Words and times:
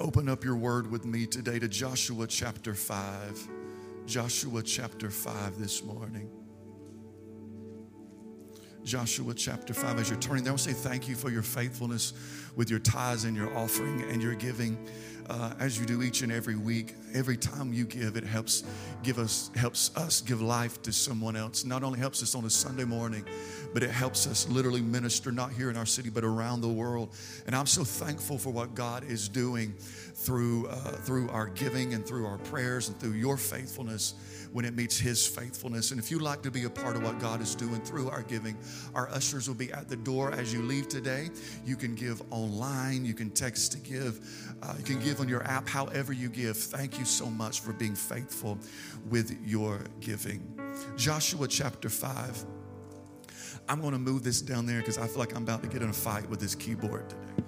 Open 0.00 0.28
up 0.28 0.44
your 0.44 0.54
word 0.54 0.88
with 0.88 1.04
me 1.04 1.26
today 1.26 1.58
to 1.58 1.66
Joshua 1.66 2.28
chapter 2.28 2.72
5. 2.72 3.48
Joshua 4.06 4.62
chapter 4.62 5.10
5 5.10 5.58
this 5.58 5.82
morning. 5.82 6.30
Joshua 8.88 9.34
chapter 9.34 9.74
5. 9.74 9.98
As 9.98 10.08
you're 10.08 10.18
turning 10.18 10.44
there, 10.44 10.50
I 10.50 10.54
want 10.54 10.62
to 10.62 10.72
say 10.72 10.88
thank 10.88 11.08
you 11.08 11.14
for 11.14 11.28
your 11.28 11.42
faithfulness 11.42 12.14
with 12.56 12.70
your 12.70 12.78
tithes 12.78 13.24
and 13.24 13.36
your 13.36 13.54
offering 13.54 14.02
and 14.10 14.22
your 14.22 14.34
giving. 14.34 14.78
Uh, 15.28 15.52
as 15.60 15.78
you 15.78 15.84
do 15.84 16.02
each 16.02 16.22
and 16.22 16.32
every 16.32 16.56
week, 16.56 16.94
every 17.12 17.36
time 17.36 17.70
you 17.70 17.84
give, 17.84 18.16
it 18.16 18.24
helps 18.24 18.64
give 19.02 19.18
us 19.18 19.50
helps 19.56 19.94
us 19.94 20.22
give 20.22 20.40
life 20.40 20.80
to 20.80 20.90
someone 20.90 21.36
else. 21.36 21.66
Not 21.66 21.82
only 21.82 21.98
helps 21.98 22.22
us 22.22 22.34
on 22.34 22.46
a 22.46 22.50
Sunday 22.50 22.86
morning, 22.86 23.26
but 23.74 23.82
it 23.82 23.90
helps 23.90 24.26
us 24.26 24.48
literally 24.48 24.80
minister 24.80 25.30
not 25.30 25.52
here 25.52 25.68
in 25.68 25.76
our 25.76 25.84
city 25.84 26.08
but 26.08 26.24
around 26.24 26.62
the 26.62 26.68
world. 26.68 27.14
And 27.46 27.54
I'm 27.54 27.66
so 27.66 27.84
thankful 27.84 28.38
for 28.38 28.48
what 28.48 28.74
God 28.74 29.04
is 29.04 29.28
doing 29.28 29.74
through 30.14 30.68
uh, 30.68 30.92
through 30.92 31.28
our 31.28 31.48
giving 31.48 31.92
and 31.92 32.06
through 32.06 32.24
our 32.24 32.38
prayers 32.38 32.88
and 32.88 32.98
through 32.98 33.12
your 33.12 33.36
faithfulness 33.36 34.14
when 34.52 34.64
it 34.64 34.74
meets 34.74 34.98
His 34.98 35.26
faithfulness. 35.26 35.90
And 35.90 36.00
if 36.00 36.10
you'd 36.10 36.22
like 36.22 36.42
to 36.42 36.50
be 36.50 36.64
a 36.64 36.70
part 36.70 36.96
of 36.96 37.02
what 37.02 37.18
God 37.18 37.40
is 37.40 37.54
doing 37.54 37.80
through 37.80 38.10
our 38.10 38.22
giving, 38.22 38.56
our 38.94 39.08
ushers 39.10 39.48
will 39.48 39.54
be 39.54 39.72
at 39.72 39.88
the 39.88 39.96
door 39.96 40.32
as 40.32 40.52
you 40.52 40.62
leave 40.62 40.88
today. 40.88 41.30
You 41.64 41.76
can 41.76 41.94
give 41.94 42.22
online, 42.30 43.04
you 43.04 43.14
can 43.14 43.30
text 43.30 43.72
to 43.72 43.78
give, 43.78 44.20
uh, 44.62 44.74
you 44.78 44.84
can 44.84 45.00
give 45.00 45.20
on 45.20 45.28
your 45.28 45.44
app, 45.44 45.68
however 45.68 46.12
you 46.12 46.28
give. 46.28 46.56
Thank 46.56 46.98
you 46.98 47.04
so 47.04 47.26
much 47.26 47.60
for 47.60 47.72
being 47.72 47.94
faithful 47.94 48.58
with 49.08 49.36
your 49.44 49.80
giving. 50.00 50.42
Joshua 50.96 51.48
chapter 51.48 51.88
5. 51.88 52.44
I'm 53.68 53.80
going 53.80 53.92
to 53.92 53.98
move 53.98 54.22
this 54.24 54.40
down 54.40 54.64
there 54.64 54.78
because 54.80 54.96
I 54.96 55.06
feel 55.06 55.18
like 55.18 55.34
I'm 55.34 55.42
about 55.42 55.62
to 55.62 55.68
get 55.68 55.82
in 55.82 55.90
a 55.90 55.92
fight 55.92 56.28
with 56.28 56.40
this 56.40 56.54
keyboard 56.54 57.08
today. 57.10 57.47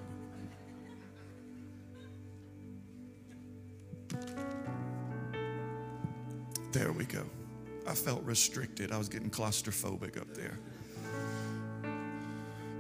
There 6.73 6.93
we 6.93 7.05
go. 7.05 7.25
I 7.87 7.95
felt 7.95 8.23
restricted. 8.23 8.93
I 8.93 8.99
was 8.99 9.09
getting 9.09 9.31
claustrophobic 9.31 10.21
up 10.21 10.33
there. 10.35 10.59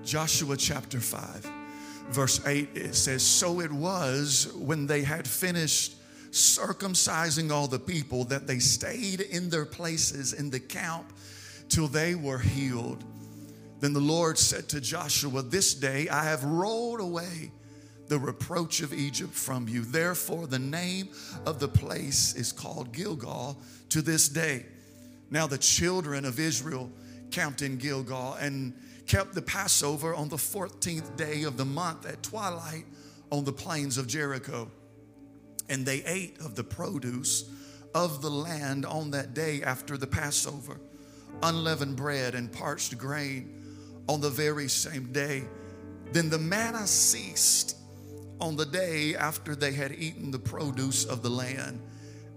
Joshua 0.04 0.56
chapter 0.56 1.00
5, 1.00 1.50
verse 2.10 2.46
8, 2.46 2.68
it 2.74 2.94
says, 2.94 3.22
So 3.22 3.60
it 3.60 3.72
was 3.72 4.52
when 4.54 4.86
they 4.86 5.02
had 5.02 5.26
finished 5.26 5.96
circumcising 6.30 7.50
all 7.50 7.66
the 7.66 7.78
people 7.78 8.24
that 8.24 8.46
they 8.46 8.60
stayed 8.60 9.20
in 9.20 9.50
their 9.50 9.66
places 9.66 10.32
in 10.32 10.50
the 10.50 10.60
camp 10.60 11.12
till 11.68 11.88
they 11.88 12.14
were 12.14 12.38
healed. 12.38 13.04
Then 13.80 13.92
the 13.92 14.00
Lord 14.00 14.38
said 14.38 14.68
to 14.70 14.80
Joshua, 14.80 15.42
This 15.42 15.74
day 15.74 16.08
I 16.08 16.24
have 16.24 16.44
rolled 16.44 17.00
away 17.00 17.50
the 18.10 18.18
reproach 18.18 18.80
of 18.82 18.92
Egypt 18.92 19.32
from 19.32 19.68
you. 19.68 19.82
Therefore, 19.82 20.48
the 20.48 20.58
name 20.58 21.10
of 21.46 21.60
the 21.60 21.68
place 21.68 22.34
is 22.34 22.50
called 22.50 22.92
Gilgal 22.92 23.56
to 23.90 24.02
this 24.02 24.28
day. 24.28 24.66
Now, 25.30 25.46
the 25.46 25.56
children 25.56 26.24
of 26.24 26.40
Israel 26.40 26.90
camped 27.30 27.62
in 27.62 27.76
Gilgal 27.76 28.34
and 28.34 28.74
kept 29.06 29.32
the 29.32 29.42
Passover 29.42 30.12
on 30.12 30.28
the 30.28 30.36
14th 30.36 31.16
day 31.16 31.44
of 31.44 31.56
the 31.56 31.64
month 31.64 32.04
at 32.04 32.20
twilight 32.20 32.84
on 33.30 33.44
the 33.44 33.52
plains 33.52 33.96
of 33.96 34.08
Jericho. 34.08 34.68
And 35.68 35.86
they 35.86 36.02
ate 36.02 36.40
of 36.40 36.56
the 36.56 36.64
produce 36.64 37.48
of 37.94 38.22
the 38.22 38.30
land 38.30 38.84
on 38.86 39.12
that 39.12 39.34
day 39.34 39.62
after 39.62 39.96
the 39.96 40.08
Passover, 40.08 40.80
unleavened 41.44 41.94
bread 41.94 42.34
and 42.34 42.50
parched 42.50 42.98
grain 42.98 43.54
on 44.08 44.20
the 44.20 44.30
very 44.30 44.68
same 44.68 45.12
day. 45.12 45.44
Then 46.12 46.28
the 46.28 46.38
manna 46.38 46.88
ceased 46.88 47.76
on 48.40 48.56
the 48.56 48.66
day 48.66 49.14
after 49.14 49.54
they 49.54 49.72
had 49.72 49.92
eaten 49.92 50.30
the 50.30 50.38
produce 50.38 51.04
of 51.04 51.22
the 51.22 51.30
land 51.30 51.80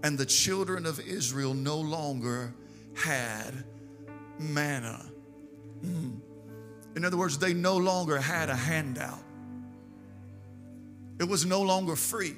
and 0.02 0.18
the 0.18 0.26
children 0.26 0.84
of 0.84 1.00
Israel 1.00 1.54
no 1.54 1.78
longer 1.78 2.54
had 2.94 3.64
manna. 4.38 5.04
Mm. 5.82 6.20
In 6.96 7.04
other 7.04 7.16
words, 7.16 7.38
they 7.38 7.54
no 7.54 7.76
longer 7.76 8.18
had 8.18 8.50
a 8.50 8.54
handout. 8.54 9.22
It 11.18 11.24
was 11.24 11.46
no 11.46 11.62
longer 11.62 11.96
free. 11.96 12.36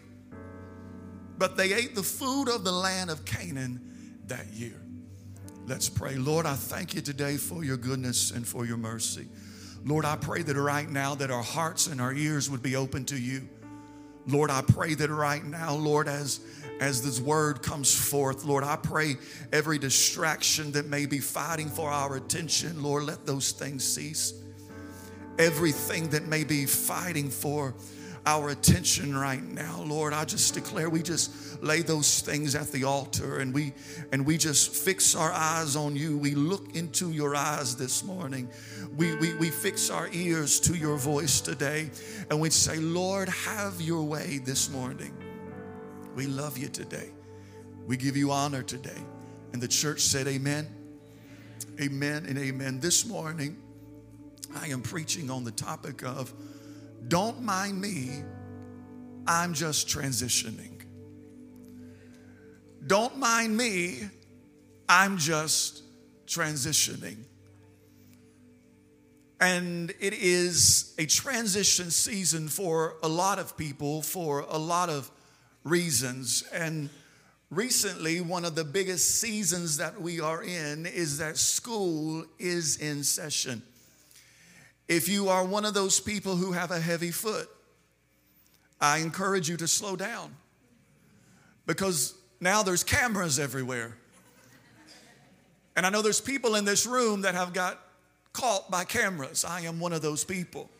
But 1.39 1.57
they 1.57 1.73
ate 1.73 1.95
the 1.95 2.03
food 2.03 2.49
of 2.49 2.65
the 2.65 2.73
land 2.73 3.11
of 3.11 3.25
Canaan 3.25 3.81
that 4.27 4.47
year. 4.53 4.81
Let's 5.67 5.89
pray. 5.89 6.15
Lord, 6.15 6.47
I 6.47 6.55
thank 6.55 6.95
you 6.95 7.01
today 7.01 7.37
for 7.37 7.65
your 7.65 7.77
goodness 7.77 8.31
and 8.31 8.47
for 8.47 8.65
your 8.65 8.77
mercy. 8.77 9.29
Lord, 9.85 10.05
I 10.05 10.17
pray 10.17 10.43
that 10.43 10.57
right 10.57 10.89
now 10.89 11.15
that 11.17 11.31
our 11.31 11.43
hearts 11.43 11.89
and 11.89 12.01
our 12.01 12.13
ears 12.13 12.49
would 12.51 12.63
be 12.63 12.77
open 12.77 13.05
to 13.07 13.17
you. 13.17 13.49
Lord, 14.27 14.51
I 14.51 14.63
pray 14.63 14.95
that 14.95 15.11
right 15.11 15.45
now, 15.45 15.75
Lord, 15.75 16.09
as 16.09 16.41
as 16.79 17.03
this 17.03 17.21
word 17.21 17.63
comes 17.63 17.95
forth, 17.95 18.45
Lord, 18.45 18.63
I 18.63 18.77
pray 18.77 19.17
every 19.51 19.79
distraction 19.79 20.73
that 20.73 20.87
may 20.87 21.07
be 21.07 21.21
fighting 21.21 21.69
for 21.69 21.89
our 21.89 22.17
attention, 22.17 22.83
Lord, 22.83 23.05
let 23.05 23.25
those 23.25 23.53
things 23.53 23.83
cease. 23.83 24.35
Everything 25.39 26.11
that 26.11 26.27
may 26.27 26.45
be 26.45 26.67
fighting 26.67 27.31
for 27.31 27.75
our 28.27 28.49
attention 28.49 29.17
right 29.17 29.43
now, 29.43 29.83
Lord, 29.83 30.13
I 30.13 30.25
just 30.25 30.53
declare 30.53 30.91
we 30.91 31.01
just 31.01 31.63
lay 31.63 31.83
those 31.83 32.21
things 32.21 32.57
at 32.57 32.73
the 32.73 32.83
altar 32.83 33.39
and 33.39 33.55
we 33.55 33.73
and 34.11 34.27
we 34.27 34.37
just 34.37 34.75
fix 34.75 35.15
our 35.15 35.33
eyes 35.33 35.77
on 35.77 35.95
you. 35.95 36.19
We 36.19 36.35
look 36.35 36.75
into 36.75 37.13
your 37.13 37.37
eyes 37.37 37.77
this 37.77 38.03
morning. 38.03 38.51
We, 38.97 39.15
we, 39.15 39.35
we 39.35 39.51
fix 39.51 39.91
our 39.91 40.09
ears 40.13 40.59
to 40.61 40.75
your 40.75 40.97
voice 40.97 41.41
today 41.41 41.91
and 42.29 42.41
we 42.41 42.51
say, 42.51 42.79
Lord, 42.79 43.29
have 43.29 43.81
your 43.81 44.03
way 44.03 44.41
this 44.45 44.71
morning. 44.71 45.17
We 46.17 46.27
love 46.27 46.59
you 46.59 46.69
today. 46.69 47.11
We 47.87 47.97
give 47.97 48.17
you 48.17 48.33
honor 48.33 48.65
today. 48.65 49.01
And 49.53 49.63
the 49.63 49.69
church 49.69 50.01
said, 50.01 50.27
Amen. 50.27 50.67
Amen 51.81 52.27
and 52.27 52.39
amen. 52.39 52.81
This 52.81 53.07
morning, 53.07 53.57
I 54.57 54.69
am 54.69 54.83
preaching 54.83 55.31
on 55.31 55.45
the 55.45 55.51
topic 55.53 56.03
of 56.03 56.33
don't 57.09 57.43
mind 57.43 57.81
me, 57.81 58.23
I'm 59.27 59.55
just 59.55 59.89
transitioning. 59.89 60.83
Don't 62.87 63.19
mind 63.19 63.57
me, 63.57 64.09
I'm 64.89 65.19
just 65.19 65.83
transitioning. 66.27 67.17
And 69.41 69.93
it 70.01 70.15
is 70.15 70.95
a 70.99 71.07
transition 71.07 71.91
season 71.91 72.49
for 72.49 72.95
a 73.03 73.09
lot 73.09 73.39
of 73.39 73.57
people, 73.57 74.03
for 74.03 74.41
a 74.49 74.57
lot 74.57 74.89
of 74.89 75.11
reasons. 75.65 76.43
And 76.53 76.89
recently, 77.51 78.21
one 78.21 78.45
of 78.45 78.55
the 78.55 78.65
biggest 78.65 79.21
seasons 79.21 79.77
that 79.77 80.01
we 80.01 80.21
are 80.21 80.43
in 80.43 80.87
is 80.87 81.19
that 81.19 81.37
school 81.37 82.25
is 82.39 82.79
in 82.79 83.05
session. 83.05 83.63
If 84.89 85.09
you 85.09 85.29
are 85.29 85.45
one 85.45 85.65
of 85.65 85.75
those 85.75 85.99
people 85.99 86.37
who 86.37 86.53
have 86.53 86.71
a 86.71 86.81
heavy 86.81 87.11
foot, 87.11 87.49
I 88.81 88.99
encourage 88.99 89.49
you 89.49 89.57
to 89.57 89.69
slow 89.69 89.97
down 89.97 90.35
because 91.67 92.15
now 92.41 92.63
there's 92.63 92.85
cameras 92.85 93.39
everywhere. 93.39 93.97
And 95.75 95.85
I 95.85 95.91
know 95.91 96.03
there's 96.03 96.21
people 96.21 96.55
in 96.55 96.65
this 96.65 96.87
room 96.87 97.23
that 97.23 97.35
have 97.35 97.53
got 97.53 97.79
caught 98.33 98.71
by 98.71 98.85
cameras. 98.85 99.45
I 99.45 99.63
am 99.63 99.81
one 99.81 99.93
of 99.93 100.03
those 100.03 100.25
people. 100.25 100.71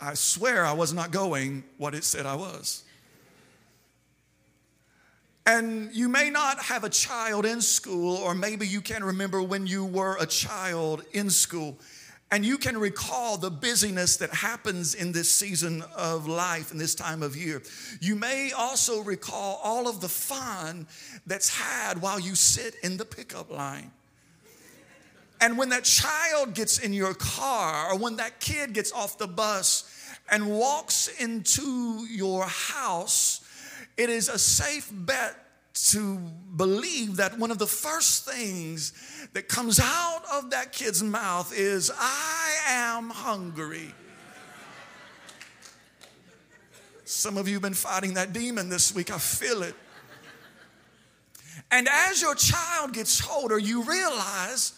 I 0.00 0.14
swear 0.14 0.64
I 0.64 0.72
was 0.72 0.92
not 0.92 1.10
going 1.10 1.64
what 1.76 1.94
it 1.94 2.04
said 2.04 2.26
I 2.26 2.36
was. 2.36 2.84
And 5.46 5.90
you 5.94 6.10
may 6.10 6.28
not 6.28 6.58
have 6.60 6.84
a 6.84 6.90
child 6.90 7.46
in 7.46 7.62
school, 7.62 8.16
or 8.16 8.34
maybe 8.34 8.66
you 8.66 8.82
can 8.82 9.02
remember 9.02 9.42
when 9.42 9.66
you 9.66 9.84
were 9.84 10.16
a 10.20 10.26
child 10.26 11.02
in 11.12 11.30
school. 11.30 11.78
And 12.30 12.44
you 12.44 12.58
can 12.58 12.76
recall 12.76 13.38
the 13.38 13.50
busyness 13.50 14.18
that 14.18 14.30
happens 14.30 14.94
in 14.94 15.12
this 15.12 15.32
season 15.32 15.82
of 15.96 16.26
life, 16.26 16.72
in 16.72 16.78
this 16.78 16.94
time 16.94 17.22
of 17.22 17.34
year. 17.36 17.62
You 18.00 18.16
may 18.16 18.52
also 18.52 19.02
recall 19.02 19.58
all 19.64 19.88
of 19.88 20.02
the 20.02 20.10
fun 20.10 20.86
that's 21.26 21.48
had 21.48 22.02
while 22.02 22.20
you 22.20 22.34
sit 22.34 22.74
in 22.82 22.98
the 22.98 23.06
pickup 23.06 23.50
line. 23.50 23.92
And 25.40 25.56
when 25.56 25.70
that 25.70 25.84
child 25.84 26.54
gets 26.54 26.78
in 26.78 26.92
your 26.92 27.14
car, 27.14 27.92
or 27.92 27.98
when 27.98 28.16
that 28.16 28.40
kid 28.40 28.74
gets 28.74 28.92
off 28.92 29.16
the 29.16 29.28
bus 29.28 29.90
and 30.30 30.50
walks 30.50 31.08
into 31.18 32.04
your 32.10 32.44
house, 32.44 33.40
it 33.96 34.10
is 34.10 34.28
a 34.28 34.38
safe 34.38 34.90
bet 34.92 35.34
to 35.86 36.18
believe 36.56 37.16
that 37.16 37.38
one 37.38 37.50
of 37.50 37.58
the 37.58 37.66
first 37.66 38.28
things 38.28 38.92
that 39.32 39.48
comes 39.48 39.78
out 39.80 40.22
of 40.32 40.50
that 40.50 40.72
kid's 40.72 41.02
mouth 41.02 41.52
is, 41.56 41.90
I 41.96 42.54
am 42.66 43.10
hungry. 43.10 43.94
Some 47.04 47.38
of 47.38 47.48
you 47.48 47.54
have 47.54 47.62
been 47.62 47.74
fighting 47.74 48.14
that 48.14 48.32
demon 48.32 48.68
this 48.68 48.94
week. 48.94 49.10
I 49.10 49.18
feel 49.18 49.62
it. 49.62 49.74
And 51.70 51.88
as 51.90 52.20
your 52.20 52.34
child 52.34 52.92
gets 52.92 53.26
older, 53.26 53.58
you 53.58 53.82
realize 53.84 54.72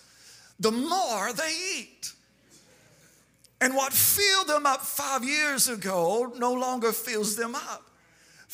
the 0.61 0.71
more 0.71 1.33
they 1.33 1.55
eat, 1.79 2.13
And 3.61 3.77
what 3.77 3.93
filled 3.93 4.49
them 4.49 4.65
up 4.65 4.81
five 4.81 5.23
years 5.23 5.69
ago 5.69 6.33
no 6.39 6.53
longer 6.53 6.93
fills 6.93 7.37
them 7.37 7.55
up. 7.55 7.90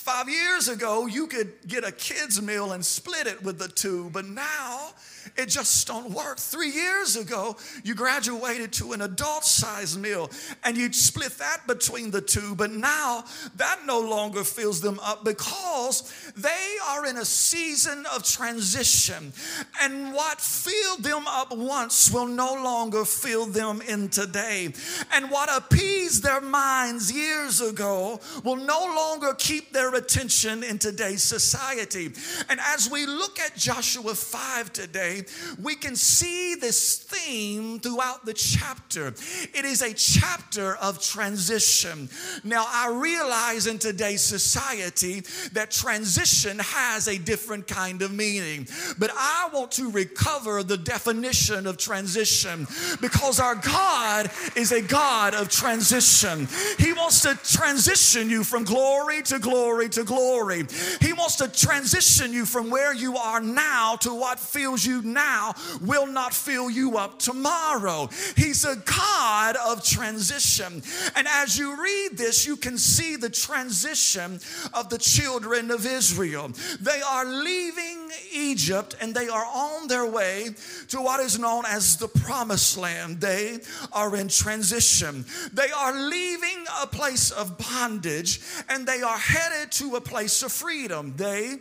Five 0.06 0.28
years 0.28 0.68
ago, 0.68 1.06
you 1.06 1.26
could 1.26 1.52
get 1.66 1.82
a 1.82 1.90
kid's 1.90 2.40
meal 2.40 2.70
and 2.70 2.84
split 2.86 3.26
it 3.26 3.42
with 3.42 3.58
the 3.58 3.66
two, 3.66 4.08
but 4.12 4.24
now 4.24 4.92
it 5.36 5.46
just 5.46 5.84
don't 5.88 6.10
work. 6.10 6.38
Three 6.38 6.70
years 6.70 7.16
ago, 7.16 7.56
you 7.82 7.96
graduated 7.96 8.72
to 8.74 8.92
an 8.92 9.02
adult 9.02 9.44
size 9.44 9.98
meal 9.98 10.30
and 10.62 10.76
you 10.76 10.92
split 10.92 11.32
that 11.38 11.66
between 11.66 12.12
the 12.12 12.20
two, 12.20 12.54
but 12.54 12.70
now 12.70 13.24
that 13.56 13.80
no 13.84 14.00
longer 14.00 14.44
fills 14.44 14.80
them 14.80 15.00
up 15.02 15.24
because 15.24 16.32
they 16.36 16.76
are 16.86 17.04
in 17.06 17.16
a 17.16 17.24
season 17.24 18.06
of 18.14 18.22
transition. 18.22 19.32
And 19.80 20.14
what 20.14 20.40
filled 20.40 21.02
them 21.02 21.24
up 21.26 21.50
once 21.50 22.12
will 22.12 22.28
no 22.28 22.54
longer 22.54 23.04
fill 23.04 23.46
them 23.46 23.82
in 23.82 24.08
today. 24.08 24.72
And 25.12 25.32
what 25.32 25.54
appeased 25.54 26.22
their 26.22 26.40
minds 26.40 27.10
years 27.10 27.60
ago 27.60 28.20
will 28.44 28.56
no 28.56 28.84
longer 28.94 29.34
keep 29.34 29.72
their 29.72 29.95
attention 29.96 30.62
in 30.62 30.78
today's 30.78 31.22
society. 31.22 32.12
And 32.48 32.60
as 32.60 32.88
we 32.90 33.06
look 33.06 33.40
at 33.40 33.56
Joshua 33.56 34.14
5 34.14 34.72
today, 34.72 35.24
we 35.60 35.74
can 35.74 35.96
see 35.96 36.54
this 36.54 36.98
theme 36.98 37.80
throughout 37.80 38.24
the 38.24 38.34
chapter. 38.34 39.08
It 39.08 39.64
is 39.64 39.82
a 39.82 39.92
chapter 39.94 40.76
of 40.76 41.02
transition. 41.02 42.08
Now, 42.44 42.66
I 42.68 42.90
realize 42.90 43.66
in 43.66 43.78
today's 43.78 44.22
society 44.22 45.20
that 45.52 45.70
transition 45.70 46.58
has 46.60 47.08
a 47.08 47.18
different 47.18 47.66
kind 47.66 48.02
of 48.02 48.12
meaning, 48.12 48.68
but 48.98 49.10
I 49.14 49.48
want 49.52 49.72
to 49.72 49.90
recover 49.90 50.62
the 50.62 50.76
definition 50.76 51.66
of 51.66 51.76
transition 51.76 52.66
because 53.00 53.40
our 53.40 53.54
God 53.54 54.30
is 54.54 54.72
a 54.72 54.82
God 54.82 55.34
of 55.34 55.48
transition. 55.48 56.48
He 56.78 56.92
wants 56.92 57.22
to 57.22 57.34
transition 57.44 58.30
you 58.30 58.44
from 58.44 58.64
glory 58.64 59.22
to 59.22 59.38
glory 59.38 59.85
to 59.90 60.04
glory. 60.04 60.64
He 61.00 61.12
wants 61.12 61.36
to 61.36 61.48
transition 61.48 62.32
you 62.32 62.46
from 62.46 62.70
where 62.70 62.94
you 62.94 63.16
are 63.16 63.40
now 63.40 63.96
to 63.96 64.14
what 64.14 64.38
fills 64.38 64.84
you 64.84 65.02
now 65.02 65.54
will 65.80 66.06
not 66.06 66.32
fill 66.34 66.70
you 66.70 66.96
up 66.98 67.18
tomorrow. 67.18 68.08
He's 68.36 68.64
a 68.64 68.76
God 68.76 69.56
of 69.56 69.84
transition. 69.84 70.82
And 71.14 71.26
as 71.28 71.58
you 71.58 71.80
read 71.82 72.10
this, 72.16 72.46
you 72.46 72.56
can 72.56 72.78
see 72.78 73.16
the 73.16 73.30
transition 73.30 74.40
of 74.74 74.88
the 74.88 74.98
children 74.98 75.70
of 75.70 75.86
Israel. 75.86 76.48
They 76.80 77.00
are 77.00 77.24
leaving 77.24 78.05
Egypt 78.32 78.94
and 79.00 79.14
they 79.14 79.28
are 79.28 79.44
on 79.44 79.88
their 79.88 80.06
way 80.06 80.50
to 80.88 81.00
what 81.00 81.20
is 81.20 81.38
known 81.38 81.64
as 81.66 81.96
the 81.96 82.08
promised 82.08 82.76
land. 82.76 83.20
They 83.20 83.58
are 83.92 84.16
in 84.16 84.28
transition. 84.28 85.24
They 85.52 85.70
are 85.70 85.94
leaving 86.08 86.64
a 86.82 86.86
place 86.86 87.30
of 87.30 87.58
bondage 87.58 88.40
and 88.68 88.86
they 88.86 89.02
are 89.02 89.18
headed 89.18 89.72
to 89.72 89.96
a 89.96 90.00
place 90.00 90.42
of 90.42 90.52
freedom. 90.52 91.14
They 91.16 91.58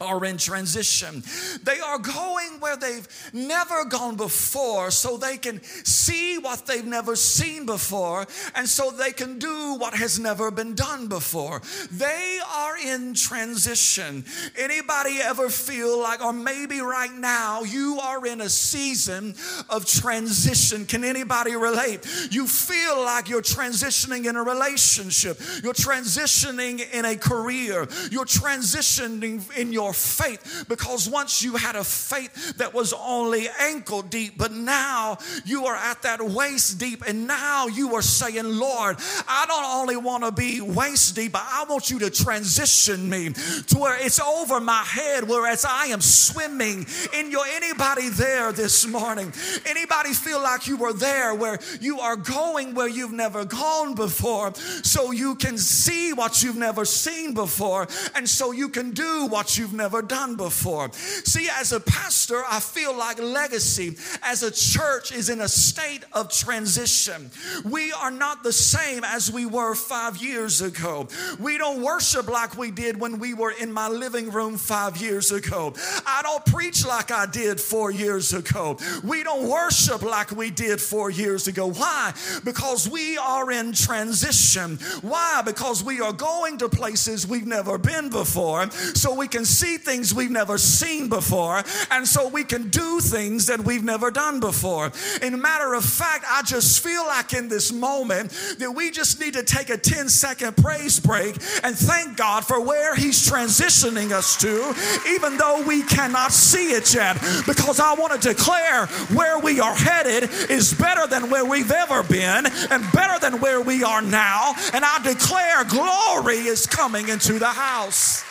are 0.00 0.24
in 0.24 0.36
transition. 0.36 1.22
They 1.62 1.78
are 1.78 1.98
going 1.98 2.58
where 2.58 2.76
they've 2.76 3.06
never 3.32 3.84
gone 3.84 4.16
before 4.16 4.90
so 4.90 5.16
they 5.16 5.36
can 5.36 5.62
see 5.62 6.36
what 6.38 6.66
they've 6.66 6.84
never 6.84 7.14
seen 7.14 7.64
before 7.64 8.26
and 8.56 8.68
so 8.68 8.90
they 8.90 9.12
can 9.12 9.38
do 9.38 9.76
what 9.76 9.94
has 9.94 10.18
never 10.18 10.50
been 10.50 10.74
done 10.74 11.06
before. 11.06 11.62
They 11.92 12.40
are 12.52 12.76
in 12.76 13.14
transition. 13.14 14.24
Anybody 14.58 15.18
ever 15.22 15.48
feel 15.48 16.00
like 16.02 16.24
or 16.24 16.32
maybe 16.32 16.80
right 16.80 17.12
now 17.12 17.62
you 17.62 18.00
are 18.02 18.26
in 18.26 18.40
a 18.40 18.48
season 18.48 19.36
of 19.70 19.86
transition? 19.86 20.86
Can 20.86 21.04
anybody 21.04 21.54
relate? 21.54 22.04
You 22.32 22.48
feel 22.48 22.98
like 22.98 23.28
you're 23.28 23.42
transitioning 23.42 24.26
in 24.26 24.34
a 24.34 24.42
relationship. 24.42 25.38
You're 25.62 25.72
transitioning 25.72 26.92
in 26.92 27.04
a 27.04 27.16
career. 27.16 27.86
You're 28.10 28.24
transitioning 28.24 29.56
in 29.56 29.72
your 29.72 29.83
faith 29.92 30.64
because 30.68 31.08
once 31.08 31.42
you 31.42 31.56
had 31.56 31.76
a 31.76 31.84
faith 31.84 32.56
that 32.58 32.72
was 32.72 32.92
only 32.92 33.48
ankle 33.60 34.02
deep, 34.02 34.38
but 34.38 34.52
now 34.52 35.18
you 35.44 35.66
are 35.66 35.76
at 35.76 36.02
that 36.02 36.20
waist 36.20 36.78
deep, 36.78 37.02
and 37.06 37.26
now 37.26 37.66
you 37.66 37.94
are 37.94 38.02
saying, 38.02 38.44
Lord, 38.44 38.96
I 39.28 39.44
don't 39.46 39.64
only 39.64 39.96
want 39.96 40.24
to 40.24 40.32
be 40.32 40.60
waist 40.60 41.14
deep, 41.14 41.32
but 41.32 41.42
I 41.44 41.64
want 41.68 41.90
you 41.90 41.98
to 42.00 42.10
transition 42.10 43.08
me 43.08 43.30
to 43.30 43.78
where 43.78 44.02
it's 44.02 44.20
over 44.20 44.60
my 44.60 44.82
head, 44.82 45.28
whereas 45.28 45.64
I 45.68 45.86
am 45.86 46.00
swimming 46.00 46.86
in 47.12 47.30
your 47.30 47.44
anybody 47.46 48.08
there 48.08 48.52
this 48.52 48.86
morning. 48.86 49.32
Anybody 49.66 50.12
feel 50.12 50.40
like 50.42 50.66
you 50.66 50.76
were 50.76 50.92
there 50.92 51.34
where 51.34 51.58
you 51.80 52.00
are 52.00 52.16
going 52.16 52.74
where 52.74 52.88
you've 52.88 53.12
never 53.12 53.44
gone 53.44 53.94
before, 53.94 54.54
so 54.54 55.10
you 55.10 55.34
can 55.34 55.58
see 55.58 56.12
what 56.12 56.42
you've 56.42 56.56
never 56.56 56.84
seen 56.84 57.34
before, 57.34 57.88
and 58.14 58.28
so 58.28 58.52
you 58.52 58.68
can 58.68 58.92
do 58.92 59.26
what 59.26 59.58
you've 59.58 59.73
never 59.74 60.02
done 60.02 60.36
before. 60.36 60.90
See, 60.92 61.48
as 61.60 61.72
a 61.72 61.80
pastor, 61.80 62.42
I 62.48 62.60
feel 62.60 62.96
like 62.96 63.18
legacy 63.20 63.96
as 64.22 64.42
a 64.42 64.50
church 64.50 65.12
is 65.12 65.28
in 65.28 65.40
a 65.40 65.48
state 65.48 66.04
of 66.12 66.30
transition. 66.30 67.30
We 67.64 67.92
are 67.92 68.10
not 68.10 68.42
the 68.42 68.52
same 68.52 69.04
as 69.04 69.30
we 69.30 69.46
were 69.46 69.74
five 69.74 70.18
years 70.18 70.60
ago. 70.60 71.08
We 71.38 71.58
don't 71.58 71.82
worship 71.82 72.28
like 72.28 72.56
we 72.56 72.70
did 72.70 73.00
when 73.00 73.18
we 73.18 73.34
were 73.34 73.52
in 73.52 73.72
my 73.72 73.88
living 73.88 74.30
room 74.30 74.56
five 74.56 74.96
years 74.96 75.32
ago. 75.32 75.74
I 76.06 76.20
don't 76.22 76.44
preach 76.46 76.86
like 76.86 77.10
I 77.10 77.26
did 77.26 77.60
four 77.60 77.90
years 77.90 78.32
ago. 78.32 78.78
We 79.02 79.22
don't 79.22 79.48
worship 79.48 80.02
like 80.02 80.30
we 80.30 80.50
did 80.50 80.80
four 80.80 81.10
years 81.10 81.48
ago. 81.48 81.70
Why? 81.70 82.12
Because 82.44 82.88
we 82.88 83.18
are 83.18 83.50
in 83.50 83.72
transition. 83.72 84.78
Why? 85.02 85.42
Because 85.44 85.82
we 85.82 86.00
are 86.00 86.12
going 86.12 86.58
to 86.58 86.68
places 86.68 87.26
we've 87.26 87.46
never 87.46 87.78
been 87.78 88.10
before 88.10 88.70
so 88.70 89.14
we 89.14 89.28
can 89.28 89.44
see 89.44 89.63
things 89.64 90.14
we've 90.14 90.30
never 90.30 90.58
seen 90.58 91.08
before, 91.08 91.62
and 91.90 92.06
so 92.06 92.28
we 92.28 92.44
can 92.44 92.68
do 92.68 93.00
things 93.00 93.46
that 93.46 93.60
we've 93.60 93.84
never 93.84 94.10
done 94.10 94.40
before. 94.40 94.92
In 95.22 95.34
a 95.34 95.38
matter 95.38 95.74
of 95.74 95.84
fact, 95.84 96.24
I 96.28 96.42
just 96.42 96.82
feel 96.82 97.04
like 97.06 97.32
in 97.32 97.48
this 97.48 97.72
moment 97.72 98.30
that 98.58 98.70
we 98.70 98.90
just 98.90 99.20
need 99.20 99.34
to 99.34 99.42
take 99.42 99.70
a 99.70 99.76
10 99.76 100.08
second 100.08 100.56
praise 100.56 101.00
break 101.00 101.36
and 101.62 101.76
thank 101.76 102.16
God 102.16 102.44
for 102.44 102.60
where 102.60 102.94
He's 102.94 103.28
transitioning 103.28 104.12
us 104.12 104.36
to, 104.38 104.74
even 105.14 105.36
though 105.36 105.62
we 105.66 105.82
cannot 105.82 106.32
see 106.32 106.72
it 106.72 106.94
yet. 106.94 107.14
Because 107.46 107.80
I 107.80 107.94
want 107.94 108.20
to 108.20 108.28
declare 108.28 108.86
where 109.14 109.38
we 109.38 109.60
are 109.60 109.74
headed 109.74 110.30
is 110.50 110.74
better 110.74 111.06
than 111.06 111.30
where 111.30 111.44
we've 111.44 111.70
ever 111.70 112.02
been 112.02 112.46
and 112.70 112.92
better 112.92 113.18
than 113.18 113.40
where 113.40 113.60
we 113.60 113.82
are 113.82 114.02
now. 114.02 114.54
And 114.72 114.84
I 114.84 115.00
declare 115.02 115.64
glory 115.64 116.46
is 116.46 116.66
coming 116.66 117.08
into 117.08 117.38
the 117.38 117.46
house. 117.46 118.24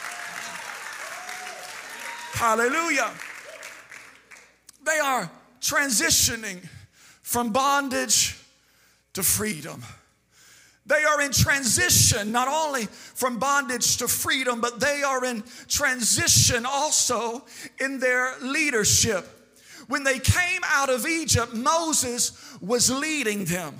Hallelujah. 2.33 3.11
They 4.83 4.99
are 4.99 5.31
transitioning 5.61 6.67
from 7.21 7.53
bondage 7.53 8.37
to 9.13 9.23
freedom. 9.23 9.83
They 10.85 11.03
are 11.03 11.21
in 11.21 11.31
transition, 11.31 12.31
not 12.31 12.47
only 12.49 12.87
from 12.87 13.39
bondage 13.39 13.97
to 13.97 14.07
freedom, 14.07 14.59
but 14.59 14.79
they 14.79 15.03
are 15.03 15.23
in 15.23 15.43
transition 15.69 16.65
also 16.65 17.45
in 17.79 17.99
their 17.99 18.37
leadership. 18.41 19.25
When 19.87 20.03
they 20.03 20.19
came 20.19 20.61
out 20.65 20.89
of 20.89 21.05
Egypt, 21.05 21.53
Moses 21.53 22.31
was 22.59 22.89
leading 22.89 23.45
them. 23.45 23.79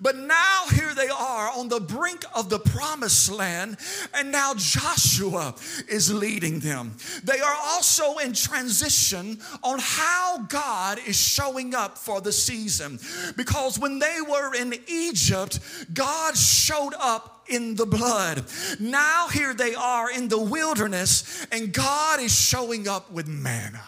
But 0.00 0.16
now 0.16 0.64
here 0.72 0.94
they 0.94 1.08
are 1.08 1.50
on 1.56 1.68
the 1.68 1.80
brink 1.80 2.24
of 2.34 2.48
the 2.48 2.58
promised 2.58 3.30
land, 3.30 3.78
and 4.14 4.30
now 4.30 4.54
Joshua 4.54 5.54
is 5.88 6.12
leading 6.12 6.60
them. 6.60 6.96
They 7.24 7.40
are 7.40 7.56
also 7.66 8.18
in 8.18 8.32
transition 8.32 9.38
on 9.62 9.78
how 9.80 10.38
God 10.48 10.98
is 11.06 11.16
showing 11.16 11.74
up 11.74 11.96
for 11.96 12.20
the 12.20 12.32
season. 12.32 12.98
Because 13.36 13.78
when 13.78 13.98
they 13.98 14.18
were 14.28 14.54
in 14.54 14.74
Egypt, 14.86 15.58
God 15.92 16.36
showed 16.36 16.94
up 16.98 17.44
in 17.48 17.74
the 17.74 17.86
blood. 17.86 18.44
Now 18.78 19.28
here 19.28 19.54
they 19.54 19.74
are 19.74 20.10
in 20.10 20.28
the 20.28 20.40
wilderness, 20.40 21.46
and 21.50 21.72
God 21.72 22.20
is 22.20 22.34
showing 22.34 22.88
up 22.88 23.10
with 23.10 23.26
manna. 23.26 23.82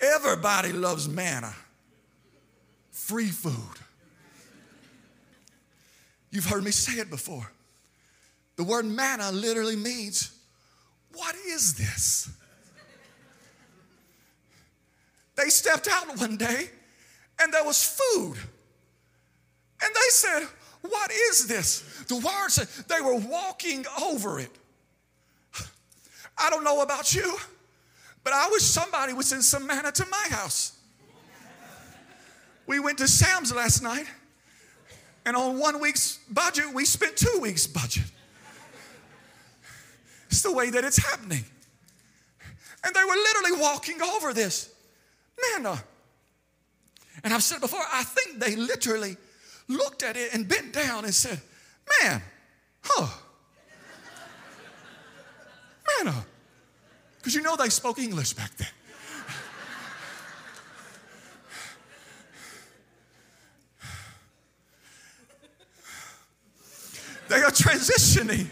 Everybody 0.00 0.72
loves 0.72 1.08
manna 1.08 1.54
free 3.12 3.28
food. 3.28 3.78
You've 6.30 6.46
heard 6.46 6.64
me 6.64 6.70
say 6.70 6.98
it 6.98 7.10
before. 7.10 7.52
The 8.56 8.64
word 8.64 8.86
manna 8.86 9.30
literally 9.30 9.76
means, 9.76 10.34
What 11.12 11.34
is 11.46 11.74
this? 11.74 12.30
They 15.34 15.50
stepped 15.50 15.88
out 15.88 16.18
one 16.18 16.38
day 16.38 16.70
and 17.38 17.52
there 17.52 17.64
was 17.64 17.84
food. 17.84 18.36
And 19.82 19.94
they 19.94 20.08
said, 20.08 20.48
What 20.80 21.10
is 21.10 21.46
this? 21.46 22.04
The 22.08 22.16
word 22.16 22.48
said 22.48 22.66
they 22.88 23.02
were 23.02 23.18
walking 23.18 23.84
over 24.02 24.40
it. 24.40 24.52
I 26.38 26.48
don't 26.48 26.64
know 26.64 26.80
about 26.80 27.14
you, 27.14 27.36
but 28.24 28.32
I 28.32 28.48
wish 28.50 28.62
somebody 28.62 29.12
would 29.12 29.26
send 29.26 29.44
some 29.44 29.66
manna 29.66 29.92
to 29.92 30.06
my 30.10 30.34
house. 30.34 30.78
We 32.66 32.80
went 32.80 32.98
to 32.98 33.08
Sam's 33.08 33.52
last 33.54 33.82
night, 33.82 34.06
and 35.24 35.36
on 35.36 35.58
one 35.58 35.80
week's 35.80 36.18
budget, 36.30 36.72
we 36.72 36.84
spent 36.84 37.16
two 37.16 37.38
weeks' 37.40 37.66
budget. 37.66 38.04
It's 40.28 40.42
the 40.42 40.52
way 40.52 40.70
that 40.70 40.82
it's 40.84 40.96
happening. 40.96 41.44
And 42.84 42.94
they 42.94 43.04
were 43.04 43.14
literally 43.14 43.60
walking 43.60 44.00
over 44.00 44.32
this 44.32 44.72
manna. 45.52 45.70
Uh, 45.70 45.78
and 47.22 47.34
I've 47.34 47.42
said 47.42 47.60
before, 47.60 47.82
I 47.92 48.02
think 48.02 48.40
they 48.40 48.56
literally 48.56 49.16
looked 49.68 50.02
at 50.02 50.16
it 50.16 50.34
and 50.34 50.48
bent 50.48 50.72
down 50.72 51.04
and 51.04 51.14
said, 51.14 51.40
Man, 52.00 52.22
huh. 52.82 53.06
Manna. 55.98 56.24
Because 57.18 57.36
uh, 57.36 57.38
you 57.38 57.44
know 57.44 57.56
they 57.56 57.68
spoke 57.68 57.98
English 57.98 58.32
back 58.32 58.56
then. 58.56 58.68
They 67.32 67.42
are 67.42 67.50
transitioning. 67.50 68.46